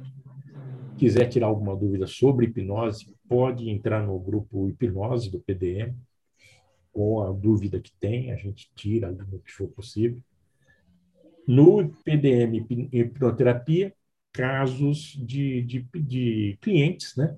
Quiser 0.98 1.26
tirar 1.26 1.46
alguma 1.46 1.74
dúvida 1.74 2.06
sobre 2.06 2.46
hipnose, 2.46 3.14
pode 3.28 3.70
entrar 3.70 4.06
no 4.06 4.18
grupo 4.18 4.68
hipnose 4.68 5.30
do 5.30 5.40
PDM 5.40 5.94
com 6.92 7.22
a 7.22 7.30
dúvida 7.30 7.80
que 7.80 7.92
tem, 8.00 8.32
a 8.32 8.36
gente 8.36 8.70
tira 8.74 9.08
ali 9.08 9.18
no 9.30 9.38
que 9.38 9.52
for 9.52 9.68
possível. 9.68 10.18
No 11.46 11.88
PDM 12.04 12.66
hipnoterapia, 12.92 13.94
casos 14.32 15.18
de, 15.18 15.62
de, 15.62 15.86
de 15.94 16.58
clientes, 16.60 17.14
né? 17.16 17.36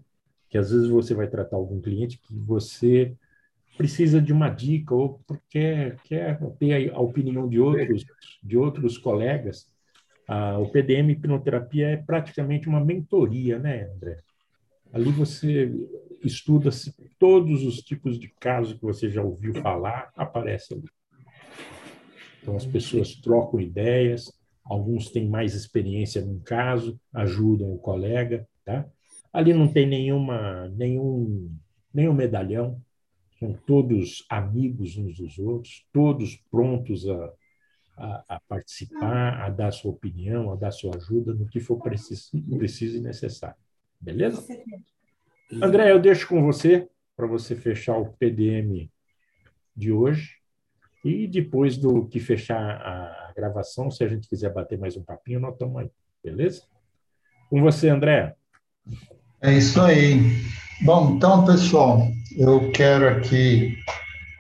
Que 0.49 0.59
às 0.59 0.71
vezes 0.71 0.89
você 0.89 1.15
vai 1.15 1.29
tratar 1.29 1.57
algum 1.57 1.81
cliente 1.81 2.19
que 2.19 2.35
você 2.35 3.15
precisa 3.79 4.21
de 4.21 4.33
uma 4.33 4.51
dica 4.51 4.93
ou 4.93 5.21
porque 5.25 5.95
quer 6.05 6.37
ter 6.59 6.93
a 6.93 7.01
opinião 7.01 7.49
de 7.49 7.61
outros, 7.61 8.05
de 8.43 8.59
outros 8.59 8.99
colegas. 8.99 9.71
O 10.61 10.69
PDM 10.69 11.13
hipnoterapia 11.13 11.91
é 11.91 11.97
praticamente 11.97 12.69
uma 12.69 12.85
mentoria, 12.85 13.59
né, 13.59 13.89
André? 13.95 14.19
Ali 14.93 15.13
você 15.13 15.73
estuda 16.25 16.71
todos 17.19 17.63
os 17.63 17.81
tipos 17.81 18.19
de 18.19 18.29
casos 18.41 18.75
que 18.75 18.83
você 18.83 19.09
já 19.09 19.23
ouviu 19.23 19.55
falar, 19.55 20.11
aparece 20.17 20.75
ali. 20.75 20.89
Então 22.43 22.57
as 22.57 22.67
pessoas 22.67 23.15
trocam 23.15 23.61
ideias, 23.61 24.33
alguns 24.65 25.11
têm 25.11 25.29
mais 25.29 25.55
experiência 25.55 26.21
num 26.25 26.41
caso, 26.41 26.99
ajudam 27.15 27.73
o 27.73 27.79
colega, 27.79 28.47
tá? 28.65 28.85
Ali 29.33 29.55
não 29.55 29.69
tem 29.69 29.87
nenhuma 29.87 30.69
nenhum 30.71 31.55
nenhum 31.95 32.13
medalhão, 32.13 32.81
são 33.39 33.53
todos 33.53 34.25
amigos 34.29 34.97
uns 34.97 35.17
dos 35.17 35.39
outros, 35.39 35.87
todos 35.93 36.37
prontos 36.51 37.09
a, 37.09 37.33
a, 37.97 38.25
a, 38.29 38.41
participar, 38.49 39.45
a 39.45 39.51
dar 39.51 39.71
sua 39.73 39.93
opinião, 39.93 40.53
a 40.53 40.57
dar 40.57 40.73
sua 40.73 40.97
ajuda 40.97 41.33
no 41.33 41.47
que 41.47 41.61
for 41.61 41.79
preciso, 41.81 42.31
preciso 42.57 42.97
e 42.97 43.01
necessário. 43.01 43.57
Beleza? 44.01 44.45
André, 45.63 45.91
eu 45.91 46.01
deixo 46.01 46.29
com 46.29 46.43
você 46.43 46.89
para 47.17 47.27
você 47.27 47.57
fechar 47.57 47.97
o 47.97 48.13
PDM 48.13 48.91
de 49.75 49.93
hoje. 49.93 50.37
E 51.05 51.27
depois 51.29 51.77
do 51.77 52.07
que 52.07 52.19
fechar 52.19 52.61
a 52.61 53.33
gravação, 53.35 53.91
se 53.91 54.03
a 54.03 54.09
gente 54.09 54.29
quiser 54.29 54.53
bater 54.53 54.79
mais 54.79 54.97
um 54.97 55.03
papinho, 55.03 55.41
nós 55.41 55.53
estamos 55.53 55.81
aí, 55.81 55.91
beleza? 56.23 56.65
Com 57.49 57.63
você, 57.63 57.89
André. 57.89 58.37
É 59.41 59.53
isso 59.53 59.81
aí. 59.81 60.19
Bom, 60.81 61.15
então, 61.17 61.45
pessoal, 61.45 62.09
eu 62.37 62.71
quero 62.71 63.09
aqui 63.09 63.77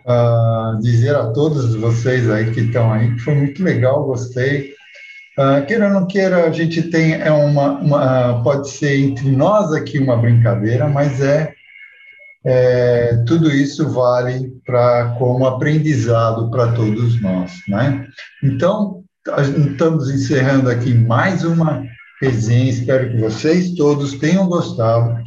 uh, 0.07 0.81
dizer 0.81 1.17
a 1.17 1.33
todos 1.33 1.75
vocês 1.75 2.31
aí 2.31 2.53
que 2.53 2.61
estão 2.61 2.93
aí 2.93 3.13
que 3.13 3.21
foi 3.21 3.35
muito 3.35 3.61
legal, 3.63 4.05
gostei. 4.05 4.73
Uh, 5.37 5.67
queira 5.67 5.89
ou 5.89 5.95
não 5.95 6.07
queira, 6.07 6.45
a 6.45 6.51
gente 6.53 6.83
tem 6.91 7.15
é 7.15 7.31
uma, 7.33 7.81
uma, 7.81 8.43
pode 8.45 8.71
ser 8.71 9.01
entre 9.01 9.29
nós 9.33 9.73
aqui 9.73 9.99
uma 9.99 10.17
brincadeira, 10.17 10.89
mas 10.89 11.21
é, 11.21 11.53
é 12.45 13.17
tudo 13.27 13.51
isso 13.51 13.89
vale 13.91 14.53
para 14.65 15.17
como 15.19 15.45
aprendizado 15.45 16.51
para 16.53 16.71
todos 16.71 17.21
nós, 17.21 17.53
né? 17.67 18.07
Então 18.45 19.03
estamos 19.67 20.09
encerrando 20.09 20.71
aqui 20.71 20.95
mais 20.95 21.43
uma 21.45 21.83
resenha. 22.23 22.71
Espero 22.71 23.11
que 23.11 23.17
vocês 23.17 23.75
todos 23.75 24.15
tenham 24.15 24.47
gostado. 24.47 25.21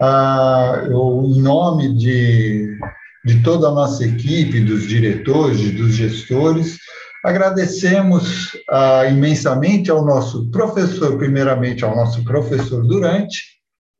Ah, 0.00 0.82
em 0.88 1.40
nome 1.40 1.94
de, 1.94 2.78
de 3.24 3.42
toda 3.42 3.68
a 3.68 3.72
nossa 3.72 4.04
equipe, 4.04 4.60
dos 4.60 4.86
diretores, 4.86 5.72
dos 5.72 5.94
gestores, 5.94 6.78
agradecemos 7.24 8.56
ah, 8.70 9.06
imensamente 9.06 9.90
ao 9.90 10.04
nosso 10.04 10.50
professor, 10.50 11.16
primeiramente 11.16 11.84
ao 11.84 11.96
nosso 11.96 12.22
professor 12.24 12.86
Durante, 12.86 13.42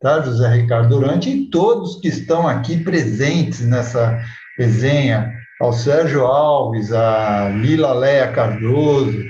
tá, 0.01 0.21
José 0.21 0.49
Ricardo 0.55 0.91
Durante, 0.91 1.31
e 1.31 1.51
todos 1.51 2.01
que 2.01 2.09
estão 2.09 2.47
aqui 2.47 2.77
presentes 2.79 3.61
nessa 3.61 4.21
resenha, 4.59 5.33
ao 5.61 5.73
Sérgio 5.73 6.27
Alves, 6.27 6.93
a 6.93 7.49
Lila 7.49 7.95
Leia 7.95 8.29
Cardoso, 8.29 9.25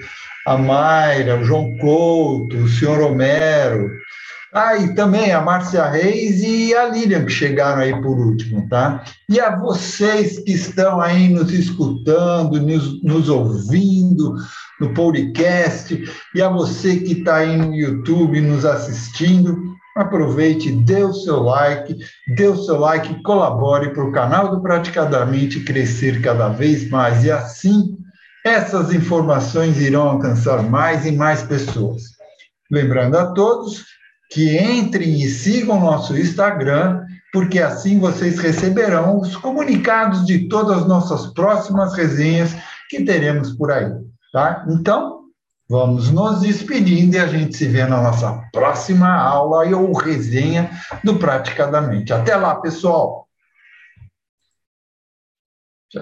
a 0.47 0.57
Mayra, 0.57 1.41
o 1.41 1.45
João 1.45 1.77
Couto, 1.79 2.57
o 2.57 2.69
senhor 2.69 3.01
Homero, 3.01 3.91
ah, 4.53 4.77
e 4.77 4.95
também 4.95 5.33
a 5.33 5.41
Márcia 5.41 5.85
Reis 5.89 6.43
e 6.43 6.75
a 6.75 6.89
Lilian, 6.89 7.25
que 7.25 7.33
chegaram 7.33 7.83
aí 7.83 7.93
por 8.01 8.19
último, 8.19 8.67
tá? 8.69 9.05
E 9.29 9.41
a 9.41 9.57
vocês 9.57 10.39
que 10.39 10.53
estão 10.53 11.01
aí 11.01 11.29
nos 11.29 11.53
escutando, 11.53 12.61
nos, 12.61 13.03
nos 13.03 13.29
ouvindo 13.29 14.35
no 14.81 14.95
podcast, 14.95 16.03
e 16.35 16.41
a 16.41 16.49
você 16.49 16.97
que 16.97 17.13
está 17.13 17.37
aí 17.37 17.57
no 17.57 17.75
YouTube 17.75 18.41
nos 18.41 18.65
assistindo, 18.65 19.75
aproveite, 19.97 20.71
dê 20.71 21.03
o 21.03 21.13
seu 21.13 21.43
like, 21.43 21.97
dê 22.37 22.47
o 22.47 22.57
seu 22.57 22.79
like, 22.79 23.23
colabore 23.23 23.91
para 23.91 24.05
o 24.05 24.13
canal 24.13 24.51
do 24.51 24.63
Praticadamente 24.63 25.61
crescer 25.61 26.21
cada 26.23 26.49
vez 26.49 26.89
mais, 26.89 27.25
e 27.25 27.31
assim 27.31 27.97
essas 28.45 28.93
informações 28.95 29.81
irão 29.81 30.09
alcançar 30.09 30.63
mais 30.63 31.05
e 31.05 31.11
mais 31.11 31.43
pessoas. 31.43 32.03
Lembrando 32.71 33.17
a 33.17 33.33
todos 33.33 33.96
que 34.31 34.59
entrem 34.59 35.21
e 35.21 35.29
sigam 35.29 35.81
nosso 35.81 36.17
Instagram, 36.17 37.05
porque 37.33 37.61
assim 37.61 37.99
vocês 37.99 38.39
receberão 38.39 39.21
os 39.21 39.37
comunicados 39.37 40.25
de 40.25 40.49
todas 40.49 40.79
as 40.79 40.89
nossas 40.89 41.27
próximas 41.33 41.95
resenhas 41.95 42.57
que 42.89 43.05
teremos 43.05 43.53
por 43.53 43.71
aí, 43.71 43.91
tá? 44.33 44.65
Então, 44.69 45.21
vamos 45.69 46.11
nos 46.11 46.41
despedindo 46.41 47.17
e 47.17 47.19
a 47.19 47.27
gente 47.27 47.57
se 47.57 47.67
vê 47.67 47.85
na 47.85 48.01
nossa 48.03 48.41
próxima 48.53 49.13
aula 49.13 49.67
ou 49.77 49.93
resenha 49.93 50.71
do 51.05 51.17
Praticadamente. 51.17 52.13
Até 52.13 52.37
lá, 52.37 52.55
pessoal! 52.57 53.26